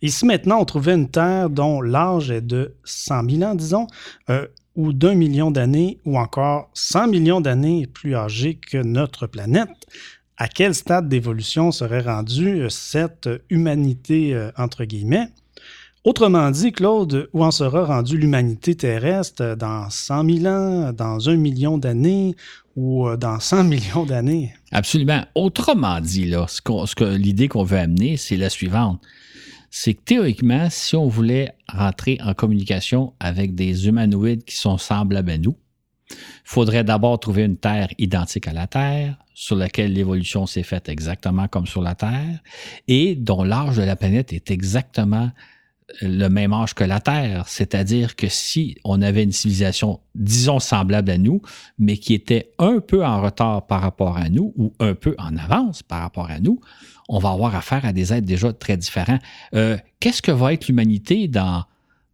Ici, 0.00 0.24
maintenant, 0.24 0.60
on 0.60 0.64
trouvait 0.64 0.94
une 0.94 1.10
Terre 1.10 1.50
dont 1.50 1.80
l'âge 1.80 2.30
est 2.30 2.42
de 2.42 2.76
100 2.84 3.28
000 3.28 3.42
ans, 3.42 3.54
disons, 3.56 3.86
ou 4.76 4.92
d'un 4.92 5.14
million 5.14 5.50
d'années, 5.50 5.98
ou 6.04 6.18
encore 6.18 6.70
100 6.74 7.08
millions 7.08 7.40
d'années 7.40 7.86
plus 7.86 8.14
âgée 8.14 8.54
que 8.56 8.78
notre 8.78 9.26
planète 9.26 9.70
à 10.36 10.48
quel 10.48 10.74
stade 10.74 11.08
d'évolution 11.08 11.70
serait 11.70 12.00
rendue 12.00 12.62
euh, 12.62 12.68
cette 12.68 13.28
humanité, 13.50 14.34
euh, 14.34 14.50
entre 14.56 14.84
guillemets? 14.84 15.28
Autrement 16.02 16.50
dit, 16.50 16.72
Claude, 16.72 17.28
où 17.32 17.44
en 17.44 17.50
sera 17.50 17.84
rendue 17.86 18.18
l'humanité 18.18 18.74
terrestre 18.74 19.42
euh, 19.42 19.56
dans 19.56 19.88
100 19.88 20.38
000 20.42 20.46
ans, 20.46 20.92
dans 20.92 21.28
un 21.28 21.36
million 21.36 21.78
d'années 21.78 22.34
ou 22.76 23.08
dans 23.16 23.38
100 23.38 23.64
millions 23.68 24.04
d'années? 24.04 24.52
Absolument. 24.72 25.24
Autrement 25.34 26.00
dit, 26.00 26.26
là, 26.26 26.46
ce, 26.48 26.60
que, 26.60 27.16
l'idée 27.16 27.48
qu'on 27.48 27.64
veut 27.64 27.78
amener, 27.78 28.16
c'est 28.16 28.36
la 28.36 28.50
suivante. 28.50 29.00
C'est 29.70 29.94
que 29.94 30.02
théoriquement, 30.04 30.68
si 30.70 30.94
on 30.94 31.08
voulait 31.08 31.52
rentrer 31.68 32.18
en 32.24 32.34
communication 32.34 33.12
avec 33.18 33.54
des 33.54 33.88
humanoïdes 33.88 34.44
qui 34.44 34.56
sont 34.56 34.78
semblables 34.78 35.30
à 35.30 35.38
nous, 35.38 35.56
faudrait 36.44 36.84
d'abord 36.84 37.18
trouver 37.20 37.42
une 37.42 37.56
Terre 37.56 37.88
identique 37.98 38.48
à 38.48 38.52
la 38.52 38.66
Terre, 38.66 39.16
sur 39.34 39.56
laquelle 39.56 39.92
l'évolution 39.92 40.46
s'est 40.46 40.62
faite 40.62 40.88
exactement 40.88 41.48
comme 41.48 41.66
sur 41.66 41.82
la 41.82 41.94
Terre, 41.94 42.40
et 42.88 43.14
dont 43.14 43.42
l'âge 43.42 43.76
de 43.76 43.82
la 43.82 43.96
planète 43.96 44.32
est 44.32 44.50
exactement 44.50 45.30
euh, 46.02 46.08
le 46.08 46.28
même 46.28 46.52
âge 46.52 46.74
que 46.74 46.84
la 46.84 47.00
Terre. 47.00 47.44
C'est-à-dire 47.48 48.16
que 48.16 48.28
si 48.28 48.76
on 48.84 49.02
avait 49.02 49.22
une 49.22 49.32
civilisation, 49.32 50.00
disons, 50.14 50.60
semblable 50.60 51.10
à 51.10 51.18
nous, 51.18 51.42
mais 51.78 51.96
qui 51.98 52.14
était 52.14 52.52
un 52.58 52.80
peu 52.80 53.04
en 53.04 53.20
retard 53.20 53.66
par 53.66 53.82
rapport 53.82 54.16
à 54.16 54.28
nous 54.28 54.54
ou 54.56 54.72
un 54.78 54.94
peu 54.94 55.14
en 55.18 55.36
avance 55.36 55.82
par 55.82 56.00
rapport 56.00 56.30
à 56.30 56.40
nous, 56.40 56.60
on 57.08 57.18
va 57.18 57.30
avoir 57.30 57.54
affaire 57.54 57.84
à 57.84 57.92
des 57.92 58.12
êtres 58.12 58.26
déjà 58.26 58.52
très 58.52 58.76
différents. 58.76 59.18
Euh, 59.54 59.76
qu'est-ce 60.00 60.22
que 60.22 60.32
va 60.32 60.52
être 60.52 60.68
l'humanité 60.68 61.28
dans, 61.28 61.64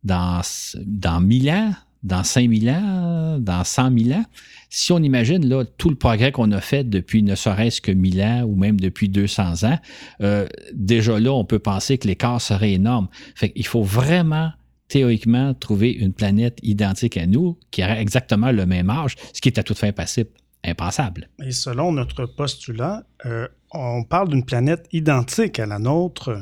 dans, 0.03 0.41
dans 0.85 1.21
1000 1.21 1.51
ans, 1.51 1.75
dans 2.03 2.25
5000 2.25 2.71
ans, 2.71 3.39
dans 3.39 3.65
100 3.65 3.99
000 3.99 4.19
ans, 4.19 4.25
si 4.71 4.93
on 4.93 4.99
imagine 4.99 5.47
là, 5.49 5.65
tout 5.65 5.91
le 5.91 5.97
progrès 5.97 6.33
qu'on 6.33 6.51
a 6.53 6.61
fait 6.61 6.89
depuis 6.89 7.23
ne 7.23 7.35
serait-ce 7.35 7.81
que 7.81 7.91
1000 7.91 8.23
ans 8.23 8.43
ou 8.45 8.55
même 8.55 8.79
depuis 8.79 9.09
200 9.09 9.65
ans, 9.65 9.79
euh, 10.23 10.47
déjà 10.73 11.19
là, 11.19 11.33
on 11.33 11.45
peut 11.45 11.59
penser 11.59 11.99
que 11.99 12.07
l'écart 12.07 12.41
serait 12.41 12.73
énorme. 12.73 13.09
Fait 13.35 13.51
qu'il 13.51 13.67
faut 13.67 13.83
vraiment 13.83 14.53
théoriquement 14.89 15.55
trouver 15.55 15.91
une 15.91 16.13
planète 16.13 16.59
identique 16.63 17.17
à 17.17 17.27
nous 17.27 17.59
qui 17.71 17.83
aurait 17.83 18.01
exactement 18.01 18.53
le 18.53 18.67
même 18.67 18.91
âge, 18.91 19.17
ce 19.33 19.41
qui 19.41 19.49
est 19.49 19.59
à 19.59 19.63
toute 19.63 19.79
fin 19.79 19.93
possible, 19.93 20.31
impensable. 20.65 21.29
Et 21.45 21.53
selon 21.53 21.93
notre 21.93 22.27
postulat, 22.27 23.05
euh, 23.27 23.47
on 23.73 24.05
parle 24.05 24.29
d'une 24.29 24.45
planète 24.45 24.87
identique 24.93 25.59
à 25.59 25.67
la 25.67 25.79
nôtre 25.79 26.41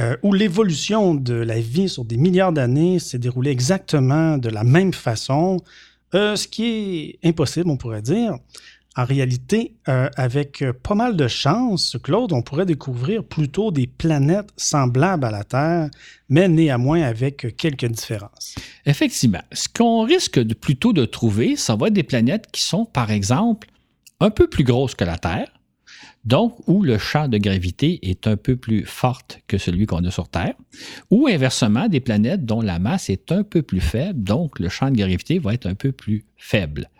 euh, 0.00 0.16
où 0.22 0.32
l'évolution 0.32 1.14
de 1.14 1.34
la 1.34 1.60
vie 1.60 1.88
sur 1.88 2.04
des 2.04 2.16
milliards 2.16 2.52
d'années 2.52 2.98
s'est 2.98 3.18
déroulée 3.18 3.50
exactement 3.50 4.38
de 4.38 4.48
la 4.48 4.64
même 4.64 4.94
façon, 4.94 5.58
euh, 6.14 6.36
ce 6.36 6.48
qui 6.48 7.18
est 7.22 7.28
impossible, 7.28 7.68
on 7.68 7.76
pourrait 7.76 8.00
dire. 8.00 8.38
En 8.96 9.04
réalité, 9.04 9.74
euh, 9.88 10.08
avec 10.16 10.64
pas 10.82 10.94
mal 10.94 11.16
de 11.16 11.28
chance, 11.28 11.96
Claude, 12.02 12.32
on 12.32 12.42
pourrait 12.42 12.66
découvrir 12.66 13.22
plutôt 13.22 13.70
des 13.70 13.86
planètes 13.86 14.48
semblables 14.56 15.24
à 15.24 15.30
la 15.30 15.44
Terre, 15.44 15.90
mais 16.28 16.48
néanmoins 16.48 17.02
avec 17.02 17.54
quelques 17.56 17.86
différences. 17.86 18.56
Effectivement. 18.86 19.42
Ce 19.52 19.68
qu'on 19.68 20.02
risque 20.02 20.42
plutôt 20.54 20.92
de 20.92 21.04
trouver, 21.04 21.56
ça 21.56 21.76
va 21.76 21.88
être 21.88 21.92
des 21.92 22.02
planètes 22.02 22.46
qui 22.50 22.62
sont, 22.62 22.86
par 22.86 23.10
exemple, 23.10 23.68
un 24.18 24.30
peu 24.30 24.48
plus 24.48 24.64
grosses 24.64 24.94
que 24.94 25.04
la 25.04 25.18
Terre, 25.18 25.50
donc 26.24 26.56
où 26.68 26.82
le 26.82 26.98
champ 26.98 27.28
de 27.28 27.38
gravité 27.38 27.98
est 28.02 28.26
un 28.26 28.36
peu 28.36 28.56
plus 28.56 28.84
forte 28.84 29.40
que 29.46 29.58
celui 29.58 29.86
qu'on 29.86 30.04
a 30.04 30.10
sur 30.10 30.28
Terre, 30.28 30.54
ou 31.10 31.26
inversement 31.26 31.88
des 31.88 32.00
planètes 32.00 32.44
dont 32.44 32.60
la 32.60 32.78
masse 32.78 33.08
est 33.08 33.32
un 33.32 33.42
peu 33.42 33.62
plus 33.62 33.80
faible, 33.80 34.22
donc 34.22 34.58
le 34.58 34.68
champ 34.68 34.90
de 34.90 34.96
gravité 34.96 35.38
va 35.38 35.54
être 35.54 35.66
un 35.66 35.74
peu 35.74 35.92
plus 35.92 36.24
faible. 36.36 36.90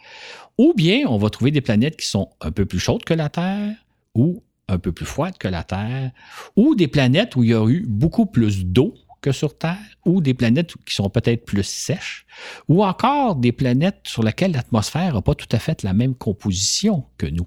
Ou 0.58 0.72
bien 0.74 1.06
on 1.06 1.18
va 1.18 1.30
trouver 1.30 1.50
des 1.50 1.60
planètes 1.60 1.96
qui 1.96 2.06
sont 2.06 2.30
un 2.40 2.50
peu 2.50 2.64
plus 2.64 2.78
chaudes 2.78 3.04
que 3.04 3.14
la 3.14 3.28
Terre, 3.28 3.74
ou 4.14 4.42
un 4.68 4.78
peu 4.78 4.92
plus 4.92 5.06
froides 5.06 5.36
que 5.38 5.48
la 5.48 5.64
Terre, 5.64 6.12
ou 6.56 6.74
des 6.74 6.88
planètes 6.88 7.36
où 7.36 7.44
il 7.44 7.50
y 7.50 7.54
a 7.54 7.66
eu 7.68 7.84
beaucoup 7.86 8.26
plus 8.26 8.64
d'eau 8.64 8.94
que 9.20 9.32
sur 9.32 9.58
Terre, 9.58 9.76
ou 10.06 10.22
des 10.22 10.32
planètes 10.32 10.72
qui 10.86 10.94
sont 10.94 11.10
peut-être 11.10 11.44
plus 11.44 11.62
sèches, 11.62 12.24
ou 12.68 12.82
encore 12.82 13.36
des 13.36 13.52
planètes 13.52 14.00
sur 14.04 14.22
lesquelles 14.22 14.52
l'atmosphère 14.52 15.14
n'a 15.14 15.20
pas 15.20 15.34
tout 15.34 15.48
à 15.52 15.58
fait 15.58 15.82
la 15.82 15.92
même 15.92 16.14
composition 16.14 17.04
que 17.18 17.26
nous. 17.26 17.46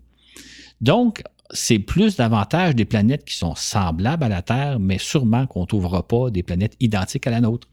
Donc, 0.82 1.24
c'est 1.54 1.80
plus 1.80 2.18
davantage 2.18 2.76
des 2.76 2.86
planètes 2.86 3.26
qui 3.26 3.36
sont 3.36 3.56
semblables 3.56 4.24
à 4.24 4.30
la 4.30 4.42
Terre, 4.42 4.80
mais 4.80 4.98
sûrement 4.98 5.48
qu'on 5.48 5.62
ne 5.62 5.66
trouvera 5.66 6.08
pas 6.08 6.30
des 6.30 6.44
planètes 6.44 6.76
identiques 6.80 7.28
à 7.28 7.32
la 7.32 7.42
nôtre. 7.42 7.68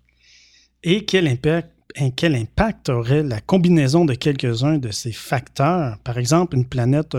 Et 0.83 1.05
quel 1.05 1.27
impact, 1.27 1.71
quel 2.17 2.37
impact 2.37 2.89
aurait 2.89 3.23
la 3.23 3.41
combinaison 3.41 4.05
de 4.05 4.15
quelques-uns 4.15 4.79
de 4.79 4.91
ces 4.91 5.13
facteurs? 5.13 5.99
Par 6.05 6.19
exemple, 6.19 6.57
une 6.57 6.67
planète 6.67 7.17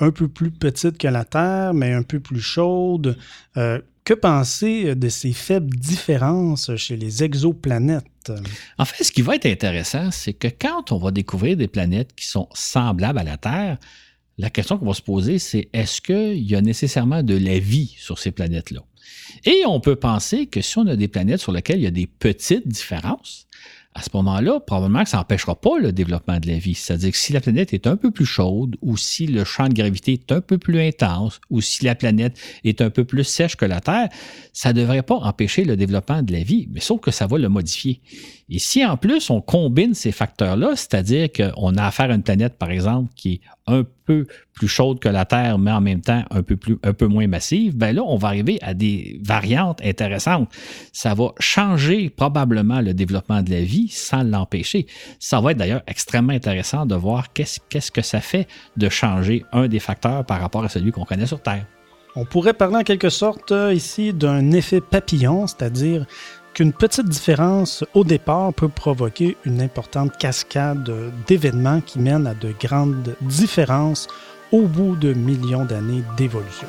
un 0.00 0.10
peu 0.10 0.28
plus 0.28 0.50
petite 0.50 0.98
que 0.98 1.08
la 1.08 1.24
Terre, 1.24 1.74
mais 1.74 1.92
un 1.92 2.02
peu 2.02 2.20
plus 2.20 2.40
chaude. 2.40 3.16
Euh, 3.56 3.80
que 4.04 4.14
penser 4.14 4.94
de 4.94 5.08
ces 5.10 5.32
faibles 5.32 5.76
différences 5.76 6.74
chez 6.76 6.96
les 6.96 7.24
exoplanètes? 7.24 8.32
En 8.78 8.84
fait, 8.84 9.04
ce 9.04 9.12
qui 9.12 9.20
va 9.20 9.34
être 9.34 9.46
intéressant, 9.46 10.10
c'est 10.10 10.32
que 10.32 10.48
quand 10.48 10.92
on 10.92 10.98
va 10.98 11.10
découvrir 11.10 11.56
des 11.56 11.68
planètes 11.68 12.14
qui 12.14 12.26
sont 12.26 12.48
semblables 12.54 13.18
à 13.18 13.24
la 13.24 13.36
Terre, 13.36 13.78
la 14.38 14.50
question 14.50 14.78
qu'on 14.78 14.86
va 14.86 14.94
se 14.94 15.02
poser, 15.02 15.38
c'est 15.38 15.68
est-ce 15.72 16.00
qu'il 16.00 16.48
y 16.48 16.54
a 16.54 16.60
nécessairement 16.60 17.22
de 17.22 17.36
la 17.36 17.58
vie 17.58 17.94
sur 17.98 18.18
ces 18.18 18.30
planètes-là? 18.30 18.80
Et 19.44 19.62
on 19.66 19.80
peut 19.80 19.96
penser 19.96 20.46
que 20.46 20.60
si 20.60 20.78
on 20.78 20.86
a 20.86 20.96
des 20.96 21.08
planètes 21.08 21.40
sur 21.40 21.52
lesquelles 21.52 21.78
il 21.78 21.84
y 21.84 21.88
a 21.88 21.90
des 21.90 22.06
petites 22.06 22.66
différences, 22.66 23.48
à 23.98 24.02
ce 24.02 24.10
moment-là, 24.14 24.60
probablement 24.60 25.02
que 25.02 25.10
ça 25.10 25.16
n'empêchera 25.16 25.56
pas 25.56 25.78
le 25.80 25.90
développement 25.92 26.38
de 26.38 26.46
la 26.46 26.58
vie. 26.58 26.74
C'est-à-dire 26.74 27.10
que 27.10 27.16
si 27.16 27.32
la 27.32 27.40
planète 27.40 27.74
est 27.74 27.86
un 27.88 27.96
peu 27.96 28.12
plus 28.12 28.26
chaude, 28.26 28.76
ou 28.80 28.96
si 28.96 29.26
le 29.26 29.42
champ 29.42 29.68
de 29.68 29.74
gravité 29.74 30.12
est 30.12 30.30
un 30.30 30.40
peu 30.40 30.56
plus 30.56 30.80
intense, 30.80 31.40
ou 31.50 31.60
si 31.60 31.84
la 31.84 31.96
planète 31.96 32.38
est 32.62 32.80
un 32.80 32.90
peu 32.90 33.04
plus 33.04 33.24
sèche 33.24 33.56
que 33.56 33.64
la 33.64 33.80
Terre, 33.80 34.08
ça 34.52 34.72
ne 34.72 34.80
devrait 34.80 35.02
pas 35.02 35.16
empêcher 35.16 35.64
le 35.64 35.76
développement 35.76 36.22
de 36.22 36.32
la 36.32 36.44
vie, 36.44 36.68
mais 36.70 36.80
sauf 36.80 37.00
que 37.00 37.10
ça 37.10 37.26
va 37.26 37.38
le 37.38 37.48
modifier. 37.48 38.00
Et 38.48 38.60
si 38.60 38.84
en 38.86 38.96
plus 38.96 39.30
on 39.30 39.40
combine 39.40 39.94
ces 39.94 40.12
facteurs-là, 40.12 40.76
c'est-à-dire 40.76 41.28
qu'on 41.32 41.76
a 41.76 41.84
affaire 41.84 42.10
à 42.10 42.14
une 42.14 42.22
planète, 42.22 42.56
par 42.56 42.70
exemple, 42.70 43.10
qui 43.16 43.34
est 43.34 43.40
un 43.68 43.84
peu 44.06 44.26
plus 44.54 44.68
chaude 44.68 44.98
que 44.98 45.08
la 45.08 45.24
Terre, 45.24 45.58
mais 45.58 45.70
en 45.70 45.80
même 45.80 46.00
temps 46.00 46.24
un 46.30 46.42
peu, 46.42 47.06
moins 47.06 47.26
massive, 47.26 47.76
ben 47.76 47.94
là, 47.94 48.02
on 48.04 48.16
va 48.16 48.28
arriver 48.28 48.58
à 48.62 48.74
des 48.74 49.20
variantes 49.24 49.80
intéressantes. 49.84 50.50
Ça 50.92 51.14
va 51.14 51.32
changer 51.38 52.10
probablement 52.10 52.80
le 52.80 52.94
développement 52.94 53.42
de 53.42 53.50
la 53.50 53.60
vie 53.60 53.88
sans 53.88 54.22
l'empêcher. 54.22 54.86
Ça 55.18 55.40
va 55.40 55.52
être 55.52 55.58
d'ailleurs 55.58 55.82
extrêmement 55.86 56.32
intéressant 56.32 56.86
de 56.86 56.94
voir 56.94 57.32
qu'est-ce, 57.32 57.60
qu'est-ce 57.68 57.92
que 57.92 58.02
ça 58.02 58.20
fait 58.20 58.48
de 58.76 58.88
changer 58.88 59.44
un 59.52 59.68
des 59.68 59.80
facteurs 59.80 60.24
par 60.24 60.40
rapport 60.40 60.64
à 60.64 60.68
celui 60.68 60.90
qu'on 60.92 61.04
connaît 61.04 61.26
sur 61.26 61.40
Terre. 61.40 61.66
On 62.16 62.24
pourrait 62.24 62.54
parler 62.54 62.76
en 62.76 62.82
quelque 62.82 63.10
sorte 63.10 63.52
euh, 63.52 63.72
ici 63.72 64.12
d'un 64.12 64.50
effet 64.50 64.80
papillon, 64.80 65.46
c'est-à-dire 65.46 66.04
qu'une 66.54 66.72
petite 66.72 67.08
différence 67.08 67.84
au 67.94 68.04
départ 68.04 68.52
peut 68.52 68.68
provoquer 68.68 69.36
une 69.44 69.60
importante 69.60 70.16
cascade 70.18 70.90
d'événements 71.26 71.80
qui 71.80 71.98
mènent 71.98 72.26
à 72.26 72.34
de 72.34 72.52
grandes 72.60 73.16
différences 73.20 74.08
au 74.52 74.62
bout 74.62 74.96
de 74.96 75.12
millions 75.12 75.64
d'années 75.64 76.02
d'évolution. 76.16 76.68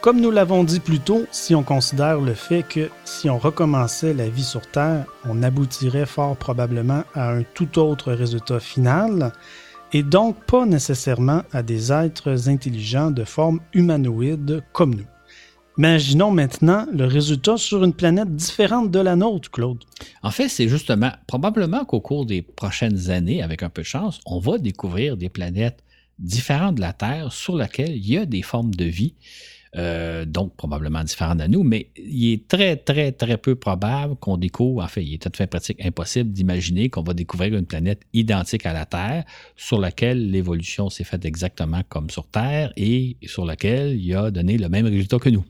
Comme 0.00 0.22
nous 0.22 0.30
l'avons 0.30 0.64
dit 0.64 0.80
plus 0.80 0.98
tôt, 0.98 1.26
si 1.30 1.54
on 1.54 1.62
considère 1.62 2.22
le 2.22 2.32
fait 2.32 2.62
que 2.62 2.88
si 3.04 3.28
on 3.28 3.36
recommençait 3.36 4.14
la 4.14 4.30
vie 4.30 4.42
sur 4.42 4.62
Terre, 4.62 5.04
on 5.28 5.42
aboutirait 5.42 6.06
fort 6.06 6.38
probablement 6.38 7.04
à 7.12 7.32
un 7.32 7.42
tout 7.42 7.78
autre 7.78 8.10
résultat 8.14 8.60
final, 8.60 9.30
et 9.92 10.02
donc 10.02 10.42
pas 10.46 10.64
nécessairement 10.64 11.42
à 11.52 11.62
des 11.62 11.92
êtres 11.92 12.48
intelligents 12.48 13.10
de 13.10 13.24
forme 13.24 13.60
humanoïde 13.74 14.62
comme 14.72 14.94
nous. 14.94 15.06
Imaginons 15.76 16.30
maintenant 16.30 16.86
le 16.90 17.04
résultat 17.04 17.58
sur 17.58 17.84
une 17.84 17.92
planète 17.92 18.34
différente 18.34 18.90
de 18.90 19.00
la 19.00 19.16
nôtre, 19.16 19.50
Claude. 19.50 19.84
En 20.22 20.30
fait, 20.30 20.48
c'est 20.48 20.68
justement, 20.68 21.12
probablement 21.26 21.84
qu'au 21.84 22.00
cours 22.00 22.24
des 22.24 22.40
prochaines 22.40 23.10
années, 23.10 23.42
avec 23.42 23.62
un 23.62 23.68
peu 23.68 23.82
de 23.82 23.86
chance, 23.86 24.20
on 24.24 24.38
va 24.38 24.56
découvrir 24.56 25.18
des 25.18 25.28
planètes 25.28 25.84
différentes 26.18 26.76
de 26.76 26.80
la 26.80 26.94
Terre 26.94 27.32
sur 27.32 27.54
lesquelles 27.54 27.94
il 27.94 28.08
y 28.08 28.16
a 28.16 28.24
des 28.24 28.42
formes 28.42 28.74
de 28.74 28.86
vie 28.86 29.14
euh, 29.76 30.24
donc 30.24 30.56
probablement 30.56 31.04
différent 31.04 31.36
de 31.36 31.44
nous, 31.44 31.62
mais 31.62 31.90
il 31.96 32.32
est 32.32 32.48
très, 32.48 32.76
très, 32.76 33.12
très 33.12 33.36
peu 33.36 33.54
probable 33.54 34.16
qu'on 34.16 34.36
découvre, 34.36 34.82
en 34.82 34.88
fait, 34.88 35.04
il 35.04 35.14
est 35.14 35.22
tout 35.22 35.30
à 35.32 35.36
fait 35.36 35.46
pratique 35.46 35.84
impossible 35.84 36.32
d'imaginer 36.32 36.88
qu'on 36.88 37.02
va 37.02 37.14
découvrir 37.14 37.56
une 37.56 37.66
planète 37.66 38.02
identique 38.12 38.66
à 38.66 38.72
la 38.72 38.84
Terre, 38.84 39.24
sur 39.56 39.78
laquelle 39.78 40.30
l'évolution 40.30 40.90
s'est 40.90 41.04
faite 41.04 41.24
exactement 41.24 41.82
comme 41.88 42.10
sur 42.10 42.26
Terre 42.26 42.72
et 42.76 43.16
sur 43.26 43.44
laquelle 43.44 43.96
il 43.96 44.14
a 44.16 44.32
donné 44.32 44.58
le 44.58 44.68
même 44.68 44.86
résultat 44.86 45.18
que 45.20 45.28
nous. 45.28 45.44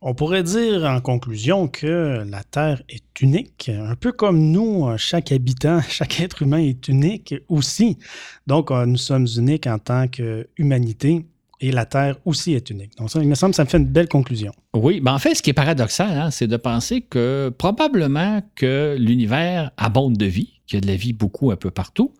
On 0.00 0.14
pourrait 0.14 0.44
dire 0.44 0.84
en 0.84 1.00
conclusion 1.00 1.68
que 1.68 2.24
la 2.26 2.44
Terre 2.44 2.82
est 2.88 3.20
unique, 3.20 3.68
un 3.68 3.96
peu 3.96 4.12
comme 4.12 4.40
nous, 4.40 4.88
chaque 4.96 5.32
habitant, 5.32 5.82
chaque 5.88 6.20
être 6.20 6.42
humain 6.42 6.60
est 6.60 6.88
unique 6.88 7.34
aussi. 7.48 7.98
Donc, 8.46 8.70
nous 8.70 8.96
sommes 8.96 9.26
uniques 9.36 9.66
en 9.66 9.78
tant 9.78 10.08
qu'humanité 10.08 11.26
et 11.60 11.72
la 11.72 11.86
Terre 11.86 12.16
aussi 12.24 12.54
est 12.54 12.70
unique. 12.70 12.96
Donc, 12.96 13.10
ça, 13.10 13.20
il 13.20 13.28
me 13.28 13.34
semble 13.34 13.52
que 13.52 13.56
ça 13.56 13.64
me 13.64 13.68
fait 13.68 13.78
une 13.78 13.86
belle 13.86 14.08
conclusion. 14.08 14.52
Oui, 14.74 15.00
ben 15.00 15.14
en 15.14 15.18
fait, 15.18 15.34
ce 15.34 15.42
qui 15.42 15.50
est 15.50 15.54
paradoxal, 15.54 16.16
hein, 16.16 16.30
c'est 16.30 16.46
de 16.46 16.56
penser 16.56 17.00
que 17.00 17.52
probablement 17.56 18.42
que 18.54 18.96
l'univers 18.98 19.70
abonde 19.76 20.16
de 20.16 20.26
vie, 20.26 20.60
qu'il 20.66 20.76
y 20.76 20.78
a 20.78 20.80
de 20.82 20.86
la 20.86 20.96
vie 20.96 21.12
beaucoup 21.12 21.50
un 21.50 21.56
peu 21.56 21.70
partout, 21.70 22.14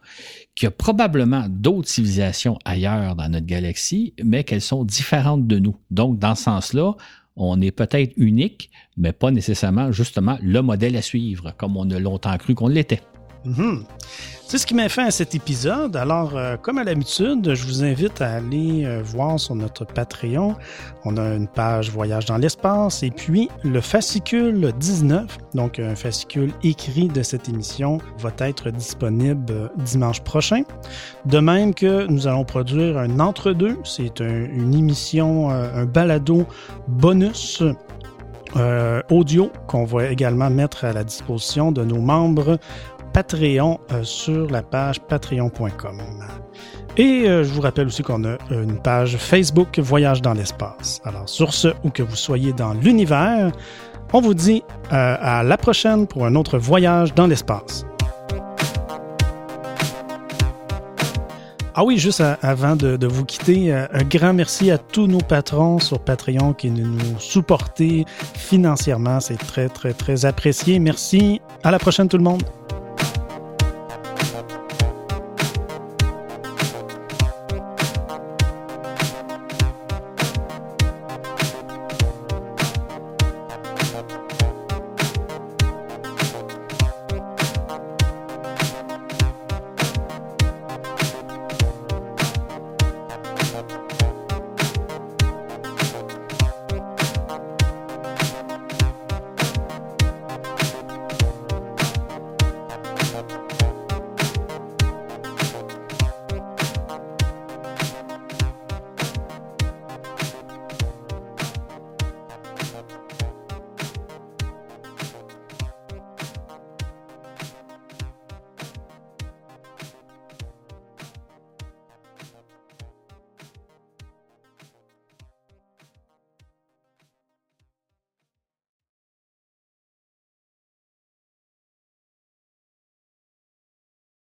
qu'il 0.55 0.67
y 0.67 0.69
a 0.69 0.73
probablement 0.73 1.47
d'autres 1.49 1.89
civilisations 1.89 2.59
ailleurs 2.65 3.15
dans 3.15 3.29
notre 3.29 3.47
galaxie, 3.47 4.15
mais 4.25 4.45
qu'elles 4.45 4.61
sont 4.61 4.85
différentes 4.85 5.47
de 5.47 5.59
nous. 5.59 5.77
Donc, 5.91 6.19
dans 6.19 6.35
ce 6.35 6.45
sens-là, 6.45 6.95
on 7.37 7.61
est 7.61 7.71
peut-être 7.71 8.13
unique, 8.17 8.71
mais 8.97 9.13
pas 9.13 9.31
nécessairement 9.31 9.93
justement 9.93 10.39
le 10.43 10.61
modèle 10.61 10.97
à 10.97 11.03
suivre, 11.03 11.55
comme 11.57 11.77
on 11.77 11.89
a 11.91 12.01
longtemps 12.01 12.37
cru 12.37 12.55
qu'on 12.55 12.67
l'était. 12.67 13.01
Mhm. 13.45 13.85
C'est 14.51 14.57
ce 14.57 14.67
qui 14.67 14.75
m'a 14.75 14.89
fait 14.89 15.03
à 15.03 15.11
cet 15.11 15.35
épisode? 15.35 15.95
Alors, 15.95 16.35
euh, 16.35 16.57
comme 16.57 16.79
à 16.79 16.85
l'habitude, 16.85 17.55
je 17.55 17.67
vous 17.67 17.85
invite 17.85 18.23
à 18.23 18.37
aller 18.37 18.87
euh, 18.87 19.03
voir 19.05 19.39
sur 19.39 19.55
notre 19.55 19.85
Patreon. 19.85 20.57
On 21.05 21.19
a 21.19 21.35
une 21.35 21.47
page 21.47 21.91
Voyage 21.91 22.25
dans 22.25 22.39
l'espace 22.39 23.03
et 23.03 23.11
puis 23.11 23.51
le 23.63 23.83
fascicule 23.83 24.73
19, 24.81 25.37
donc 25.53 25.79
un 25.79 25.95
fascicule 25.95 26.51
écrit 26.63 27.09
de 27.09 27.23
cette 27.23 27.51
émission, 27.51 27.99
va 28.21 28.33
être 28.39 28.71
disponible 28.71 29.53
euh, 29.53 29.69
dimanche 29.77 30.23
prochain. 30.23 30.63
De 31.27 31.41
même 31.41 31.75
que 31.75 32.07
nous 32.07 32.27
allons 32.27 32.47
produire 32.47 32.97
un 32.97 33.21
entre-deux. 33.21 33.77
C'est 33.85 34.21
une 34.21 34.75
émission, 34.75 35.51
un 35.51 35.85
balado 35.85 36.47
bonus 36.87 37.63
audio 39.11 39.53
qu'on 39.67 39.85
va 39.85 40.07
également 40.07 40.49
mettre 40.49 40.87
à 40.87 40.93
la 40.95 41.05
disposition 41.05 41.71
de 41.71 41.85
nos 41.85 42.01
membres 42.01 42.59
Patreon 43.19 43.81
euh, 43.91 44.05
sur 44.05 44.49
la 44.49 44.63
page 44.63 45.01
patreon.com. 45.01 46.01
Et 46.97 47.29
euh, 47.29 47.43
je 47.43 47.53
vous 47.53 47.61
rappelle 47.61 47.89
aussi 47.89 48.05
qu'on 48.05 48.25
a 48.25 48.37
une 48.49 48.79
page 48.81 49.17
Facebook 49.17 49.81
Voyage 49.81 50.23
dans 50.23 50.35
l'espace. 50.35 51.01
Alors 51.03 51.29
sur 51.29 51.53
ce, 51.53 51.67
où 51.83 51.91
que 51.91 52.05
vous 52.05 52.15
soyez 52.15 52.53
dans 52.53 52.75
l'univers, 52.75 53.51
on 54.13 54.21
vous 54.21 54.35
dit 54.35 54.63
euh, 54.93 55.17
à 55.21 55.43
la 55.43 55.57
prochaine 55.57 56.07
pour 56.07 56.27
un 56.27 56.37
autre 56.37 56.59
voyage 56.59 57.13
dans 57.13 57.27
l'espace. 57.27 57.85
Ah 61.75 61.83
oui, 61.85 61.99
juste 61.99 62.23
avant 62.43 62.77
de, 62.77 63.05
vous 63.05 63.25
quitter, 63.25 63.73
un 63.73 64.05
grand 64.05 64.33
merci 64.33 64.71
à 64.71 64.79
tous 64.79 65.09
nos 65.09 65.19
patrons 65.19 65.81
sur 65.81 65.99
Patreon 65.99 66.53
qui 66.53 66.71
nous 66.71 67.19
supportent 67.19 67.83
financièrement. 68.35 69.19
C'est 69.19 69.39
très, 69.39 69.69
très, 69.69 69.93
très 69.93 70.25
apprécié. 70.25 70.79
Merci. 70.79 71.41
À 71.65 71.73
la 71.73 71.81
prochaine 71.81 72.09
tout 72.09 72.19
le 72.19 72.25
monde. 72.25 72.45